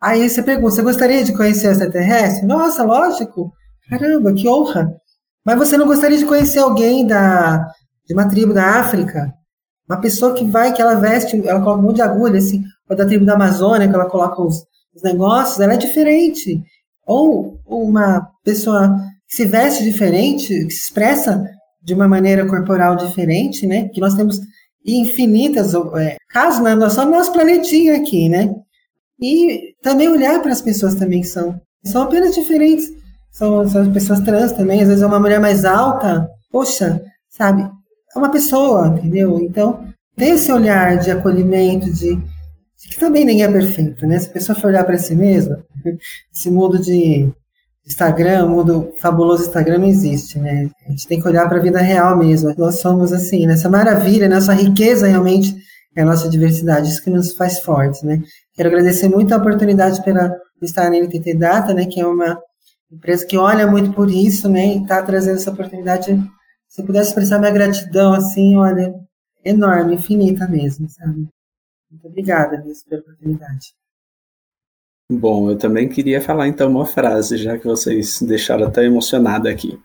Aí 0.00 0.30
você 0.30 0.42
pergunta, 0.44 0.76
você 0.76 0.82
gostaria 0.82 1.24
de 1.24 1.36
conhecer 1.36 1.66
o 1.66 1.72
extraterrestre? 1.72 2.46
Nossa, 2.46 2.84
lógico. 2.84 3.52
Caramba, 3.90 4.32
que 4.32 4.48
honra. 4.48 4.94
Mas 5.44 5.58
você 5.58 5.76
não 5.76 5.86
gostaria 5.86 6.16
de 6.16 6.24
conhecer 6.24 6.60
alguém 6.60 7.04
da, 7.04 7.66
de 8.06 8.14
uma 8.14 8.28
tribo 8.28 8.54
da 8.54 8.80
África? 8.80 9.34
Uma 9.88 10.00
pessoa 10.00 10.34
que 10.34 10.44
vai, 10.44 10.72
que 10.72 10.80
ela 10.80 10.94
veste, 10.94 11.36
ela 11.46 11.60
coloca 11.60 11.80
um 11.80 11.82
monte 11.82 11.96
de 11.96 12.02
agulha, 12.02 12.38
assim, 12.38 12.62
ou 12.88 12.96
da 12.96 13.04
tribo 13.04 13.26
da 13.26 13.34
Amazônia, 13.34 13.88
que 13.88 13.94
ela 13.94 14.08
coloca 14.08 14.40
os, 14.40 14.64
os 14.94 15.02
negócios, 15.02 15.60
ela 15.60 15.74
é 15.74 15.78
diferente. 15.78 16.62
Ou 17.06 17.60
uma 17.66 18.28
pessoa 18.42 18.96
que 19.28 19.34
se 19.34 19.44
veste 19.44 19.84
diferente, 19.84 20.48
que 20.66 20.70
se 20.70 20.84
expressa 20.84 21.44
de 21.82 21.92
uma 21.92 22.08
maneira 22.08 22.46
corporal 22.46 22.96
diferente, 22.96 23.66
né? 23.66 23.88
Que 23.88 24.00
nós 24.00 24.14
temos 24.14 24.40
infinitas 24.86 25.74
é, 25.96 26.16
casos, 26.28 26.62
né? 26.62 26.74
nós 26.74 26.92
somos 26.92 27.16
nosso 27.16 27.32
planetinha 27.32 27.96
aqui, 27.96 28.28
né? 28.28 28.54
E 29.20 29.74
também 29.82 30.08
olhar 30.08 30.40
para 30.42 30.52
as 30.52 30.60
pessoas 30.60 30.94
também 30.94 31.20
que 31.20 31.28
são, 31.28 31.58
são 31.84 32.02
apenas 32.02 32.34
diferentes. 32.34 32.86
São, 33.30 33.66
são 33.68 33.92
pessoas 33.92 34.20
trans 34.20 34.52
também, 34.52 34.80
às 34.80 34.88
vezes 34.88 35.02
é 35.02 35.06
uma 35.06 35.18
mulher 35.18 35.40
mais 35.40 35.64
alta, 35.64 36.28
poxa, 36.52 37.02
sabe? 37.28 37.62
É 38.14 38.18
uma 38.18 38.30
pessoa, 38.30 38.88
entendeu? 38.88 39.40
Então, 39.40 39.84
tem 40.16 40.34
esse 40.34 40.52
olhar 40.52 40.98
de 40.98 41.10
acolhimento, 41.10 41.92
de 41.92 42.16
que 42.88 42.98
também 42.98 43.24
ninguém 43.24 43.44
é 43.44 43.52
perfeito, 43.52 44.06
né? 44.06 44.18
Se 44.18 44.28
a 44.28 44.32
pessoa 44.32 44.58
for 44.58 44.68
olhar 44.68 44.84
para 44.84 44.98
si 44.98 45.14
mesma, 45.14 45.64
esse 46.32 46.50
mundo 46.50 46.78
de 46.78 47.32
Instagram, 47.86 48.46
o 48.46 48.50
mundo 48.50 48.92
fabuloso 48.98 49.44
Instagram 49.44 49.78
não 49.78 49.86
existe, 49.86 50.38
né? 50.38 50.70
A 50.86 50.90
gente 50.90 51.06
tem 51.06 51.20
que 51.20 51.28
olhar 51.28 51.48
para 51.48 51.58
a 51.58 51.62
vida 51.62 51.80
real 51.80 52.16
mesmo. 52.16 52.54
Nós 52.56 52.80
somos 52.80 53.12
assim, 53.12 53.46
nessa 53.46 53.68
maravilha, 53.68 54.28
nossa 54.28 54.52
riqueza 54.52 55.06
realmente 55.06 55.54
é 55.96 56.02
a 56.02 56.04
nossa 56.04 56.28
diversidade, 56.28 56.88
isso 56.88 57.02
que 57.02 57.10
nos 57.10 57.34
faz 57.34 57.60
fortes, 57.60 58.02
né? 58.02 58.20
Quero 58.54 58.68
agradecer 58.68 59.08
muito 59.08 59.32
a 59.32 59.36
oportunidade 59.36 60.02
pela 60.02 60.34
estar 60.62 60.90
na 60.90 60.96
NTT 60.96 61.34
Data, 61.34 61.74
né? 61.74 61.86
Que 61.86 62.00
é 62.00 62.06
uma 62.06 62.38
empresa 62.90 63.26
que 63.26 63.36
olha 63.36 63.66
muito 63.66 63.92
por 63.92 64.10
isso, 64.10 64.48
né? 64.48 64.74
E 64.74 64.82
está 64.82 65.02
trazendo 65.02 65.36
essa 65.36 65.50
oportunidade. 65.50 66.16
Se 66.68 66.82
eu 66.82 66.86
pudesse 66.86 67.10
expressar 67.10 67.38
minha 67.38 67.50
gratidão, 67.50 68.14
assim, 68.14 68.56
olha, 68.56 68.92
enorme, 69.44 69.94
infinita 69.94 70.48
mesmo, 70.48 70.88
sabe? 70.88 71.28
Muito 71.94 72.08
obrigada, 72.08 72.56
Liz, 72.56 72.82
pela 72.82 73.00
oportunidade. 73.02 73.72
Bom, 75.12 75.50
eu 75.50 75.56
também 75.56 75.88
queria 75.88 76.20
falar 76.20 76.48
então 76.48 76.68
uma 76.68 76.86
frase, 76.86 77.36
já 77.36 77.56
que 77.56 77.64
vocês 77.64 78.20
deixaram 78.20 78.66
até 78.66 78.84
emocionada 78.84 79.48
aqui. 79.48 79.78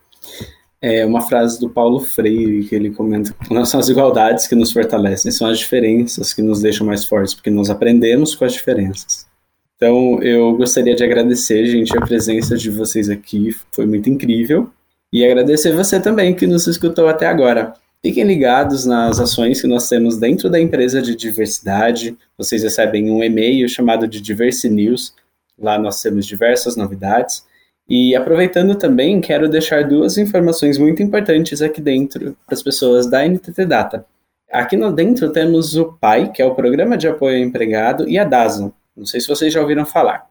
É 0.82 1.06
uma 1.06 1.22
frase 1.22 1.60
do 1.60 1.70
Paulo 1.70 2.00
Freire, 2.00 2.68
que 2.68 2.74
ele 2.74 2.90
comenta: 2.90 3.36
Não 3.52 3.64
são 3.64 3.80
as 3.80 3.90
igualdades 3.90 4.48
que 4.48 4.56
nos 4.56 4.72
fortalecem, 4.72 5.32
são 5.32 5.46
as 5.48 5.60
diferenças 5.60 6.34
que 6.34 6.42
nos 6.42 6.62
deixam 6.62 6.88
mais 6.88 7.06
fortes, 7.06 7.36
porque 7.36 7.52
nós 7.52 7.70
aprendemos 7.70 8.34
com 8.34 8.46
as 8.46 8.54
diferenças. 8.54 9.28
Então, 9.76 10.20
eu 10.24 10.58
gostaria 10.58 10.96
de 10.96 11.04
agradecer, 11.04 11.66
gente, 11.68 11.96
a 11.96 12.02
presença 12.02 12.58
de 12.58 12.72
vocês 12.72 13.08
aqui, 13.08 13.56
foi 13.72 13.86
muito 13.86 14.10
incrível. 14.10 14.72
E 15.14 15.24
agradecer 15.24 15.74
você 15.74 16.00
também 16.00 16.36
que 16.36 16.48
nos 16.48 16.66
escutou 16.66 17.08
até 17.08 17.28
agora. 17.28 17.76
Fiquem 18.02 18.24
ligados 18.24 18.86
nas 18.86 19.20
ações 19.20 19.62
que 19.62 19.68
nós 19.68 19.90
temos 19.90 20.18
dentro 20.18 20.50
da 20.50 20.58
empresa 20.58 21.02
de 21.02 21.14
diversidade. 21.14 22.18
Vocês 22.38 22.64
recebem 22.64 23.12
um 23.12 23.22
e-mail 23.22 23.68
chamado 23.68 24.08
de 24.08 24.22
Diverse 24.22 24.70
News. 24.70 25.14
Lá 25.60 25.78
nós 25.78 26.02
temos 26.02 26.26
diversas 26.26 26.78
novidades. 26.78 27.46
E 27.90 28.16
aproveitando 28.16 28.76
também, 28.76 29.20
quero 29.20 29.50
deixar 29.50 29.86
duas 29.86 30.18
informações 30.18 30.78
muito 30.78 31.04
importantes 31.04 31.62
aqui 31.62 31.82
dentro 31.82 32.38
para 32.46 32.56
as 32.56 32.64
pessoas 32.64 33.10
da 33.10 33.28
NTT 33.28 33.66
Data. 33.66 34.06
Aqui 34.50 34.78
no 34.78 34.94
dentro 34.94 35.32
temos 35.34 35.76
o 35.76 35.94
PAI, 36.00 36.32
que 36.32 36.42
é 36.42 36.46
o 36.46 36.56
Programa 36.56 36.98
de 36.98 37.08
Apoio 37.08 37.38
ao 37.38 37.44
Empregado, 37.44 38.08
e 38.08 38.18
a 38.18 38.24
DASA. 38.24 38.72
Não 38.96 39.06
sei 39.06 39.20
se 39.20 39.28
vocês 39.28 39.52
já 39.52 39.60
ouviram 39.60 39.86
falar. 39.86 40.26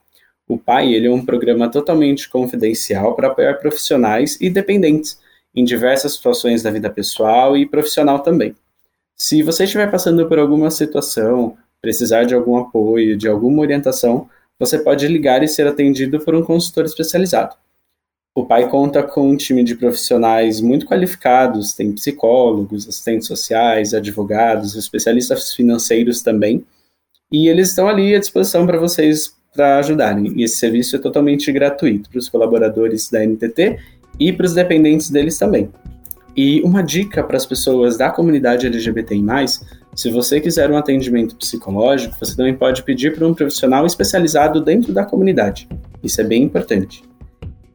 O 0.48 0.56
PAI 0.56 0.94
ele 0.94 1.06
é 1.06 1.10
um 1.10 1.24
programa 1.24 1.70
totalmente 1.70 2.30
confidencial 2.30 3.14
para 3.14 3.28
apoiar 3.28 3.54
profissionais 3.54 4.38
e 4.40 4.48
dependentes 4.48 5.18
em 5.58 5.64
diversas 5.64 6.12
situações 6.12 6.62
da 6.62 6.70
vida 6.70 6.88
pessoal 6.88 7.56
e 7.56 7.66
profissional 7.66 8.20
também. 8.20 8.54
Se 9.16 9.42
você 9.42 9.64
estiver 9.64 9.90
passando 9.90 10.28
por 10.28 10.38
alguma 10.38 10.70
situação, 10.70 11.56
precisar 11.82 12.24
de 12.24 12.34
algum 12.34 12.56
apoio, 12.56 13.16
de 13.16 13.26
alguma 13.26 13.62
orientação, 13.62 14.28
você 14.58 14.78
pode 14.78 15.08
ligar 15.08 15.42
e 15.42 15.48
ser 15.48 15.66
atendido 15.66 16.20
por 16.20 16.34
um 16.34 16.42
consultor 16.42 16.84
especializado. 16.84 17.56
O 18.36 18.46
pai 18.46 18.68
conta 18.68 19.02
com 19.02 19.28
um 19.28 19.36
time 19.36 19.64
de 19.64 19.74
profissionais 19.74 20.60
muito 20.60 20.86
qualificados, 20.86 21.72
tem 21.72 21.92
psicólogos, 21.92 22.86
assistentes 22.86 23.26
sociais, 23.26 23.92
advogados, 23.92 24.76
especialistas 24.76 25.52
financeiros 25.52 26.22
também, 26.22 26.64
e 27.32 27.48
eles 27.48 27.70
estão 27.70 27.88
ali 27.88 28.14
à 28.14 28.20
disposição 28.20 28.64
para 28.64 28.78
vocês 28.78 29.36
para 29.52 29.78
ajudarem. 29.78 30.34
E 30.36 30.44
esse 30.44 30.56
serviço 30.56 30.94
é 30.94 31.00
totalmente 31.00 31.50
gratuito 31.50 32.08
para 32.08 32.18
os 32.18 32.28
colaboradores 32.28 33.10
da 33.10 33.26
NTT 33.26 33.97
e 34.18 34.32
para 34.32 34.46
os 34.46 34.54
dependentes 34.54 35.10
deles 35.10 35.38
também. 35.38 35.70
E 36.36 36.62
uma 36.62 36.82
dica 36.82 37.22
para 37.22 37.36
as 37.36 37.44
pessoas 37.44 37.96
da 37.98 38.10
comunidade 38.10 38.66
LGBTI+, 38.66 39.22
se 39.94 40.10
você 40.10 40.40
quiser 40.40 40.70
um 40.70 40.76
atendimento 40.76 41.34
psicológico, 41.34 42.16
você 42.18 42.36
também 42.36 42.54
pode 42.54 42.84
pedir 42.84 43.16
para 43.16 43.26
um 43.26 43.34
profissional 43.34 43.84
especializado 43.84 44.60
dentro 44.60 44.92
da 44.92 45.04
comunidade. 45.04 45.68
Isso 46.02 46.20
é 46.20 46.24
bem 46.24 46.44
importante. 46.44 47.02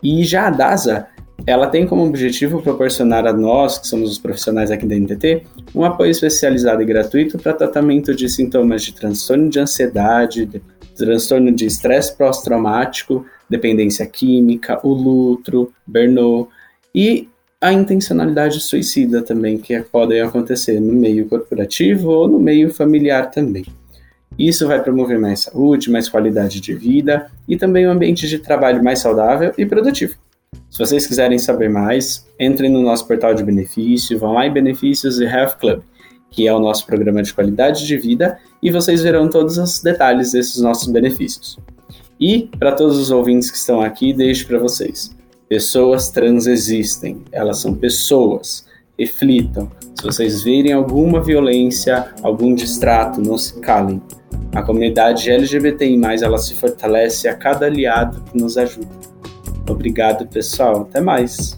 E 0.01 0.23
já 0.23 0.47
a 0.47 0.49
DASA, 0.49 1.07
ela 1.45 1.67
tem 1.67 1.85
como 1.85 2.05
objetivo 2.05 2.61
proporcionar 2.61 3.27
a 3.27 3.33
nós, 3.33 3.77
que 3.77 3.87
somos 3.87 4.11
os 4.11 4.17
profissionais 4.17 4.71
aqui 4.71 4.85
da 4.85 4.95
NTT, 4.95 5.43
um 5.75 5.83
apoio 5.83 6.11
especializado 6.11 6.81
e 6.81 6.85
gratuito 6.85 7.37
para 7.37 7.51
tratamento 7.51 8.15
de 8.15 8.29
sintomas 8.29 8.83
de 8.83 8.93
transtorno 8.93 9.49
de 9.49 9.59
ansiedade, 9.59 10.45
de 10.45 10.61
transtorno 10.95 11.51
de 11.51 11.65
estresse 11.65 12.15
pós-traumático, 12.17 13.25
dependência 13.49 14.05
química, 14.05 14.79
o 14.83 14.93
lutro, 14.93 15.71
burnout 15.85 16.49
e 16.93 17.27
a 17.59 17.71
intencionalidade 17.71 18.59
suicida 18.59 19.21
também, 19.21 19.57
que 19.57 19.79
podem 19.83 20.21
acontecer 20.21 20.79
no 20.81 20.91
meio 20.91 21.27
corporativo 21.27 22.09
ou 22.09 22.27
no 22.27 22.37
meio 22.37 22.73
familiar 22.73 23.31
também. 23.31 23.65
Isso 24.37 24.67
vai 24.67 24.81
promover 24.81 25.19
mais 25.19 25.41
saúde, 25.41 25.91
mais 25.91 26.09
qualidade 26.09 26.59
de 26.59 26.73
vida 26.73 27.31
e 27.47 27.55
também 27.55 27.87
um 27.87 27.91
ambiente 27.91 28.27
de 28.27 28.39
trabalho 28.39 28.83
mais 28.83 28.99
saudável 28.99 29.53
e 29.57 29.65
produtivo. 29.65 30.15
Se 30.69 30.79
vocês 30.79 31.05
quiserem 31.05 31.37
saber 31.37 31.69
mais, 31.69 32.25
entrem 32.39 32.69
no 32.69 32.81
nosso 32.81 33.07
portal 33.07 33.33
de 33.33 33.43
benefício, 33.43 34.17
vão 34.19 34.33
lá 34.33 34.45
em 34.45 34.51
Benefícios 34.51 35.19
e 35.19 35.25
Health 35.25 35.57
Club, 35.59 35.81
que 36.33 36.47
é 36.47 36.53
o 36.53 36.59
nosso 36.59 36.85
programa 36.85 37.23
de 37.23 37.33
qualidade 37.33 37.85
de 37.85 37.95
vida, 37.95 38.37
e 38.61 38.71
vocês 38.71 39.01
verão 39.01 39.29
todos 39.29 39.57
os 39.57 39.81
detalhes 39.81 40.33
desses 40.33 40.61
nossos 40.61 40.87
benefícios. 40.89 41.57
E, 42.19 42.49
para 42.59 42.71
todos 42.71 42.97
os 42.97 43.11
ouvintes 43.11 43.49
que 43.49 43.57
estão 43.57 43.81
aqui, 43.81 44.11
deixo 44.13 44.47
para 44.47 44.57
vocês: 44.57 45.15
pessoas 45.47 46.09
trans 46.09 46.47
existem, 46.47 47.21
elas 47.31 47.59
são 47.59 47.73
pessoas. 47.73 48.65
Reflitam. 48.97 49.71
Se 49.99 50.05
vocês 50.05 50.43
verem 50.43 50.71
alguma 50.71 51.21
violência, 51.21 52.13
algum 52.21 52.53
distrato, 52.53 53.21
não 53.21 53.37
se 53.37 53.59
calem. 53.59 54.01
A 54.53 54.61
comunidade 54.61 55.31
LGBTI+, 55.31 55.99
ela 56.21 56.37
se 56.37 56.55
fortalece 56.55 57.27
a 57.27 57.35
cada 57.35 57.65
aliado 57.65 58.21
que 58.31 58.37
nos 58.37 58.57
ajuda. 58.57 58.87
Obrigado, 59.67 60.27
pessoal. 60.27 60.81
Até 60.81 61.01
mais. 61.01 61.57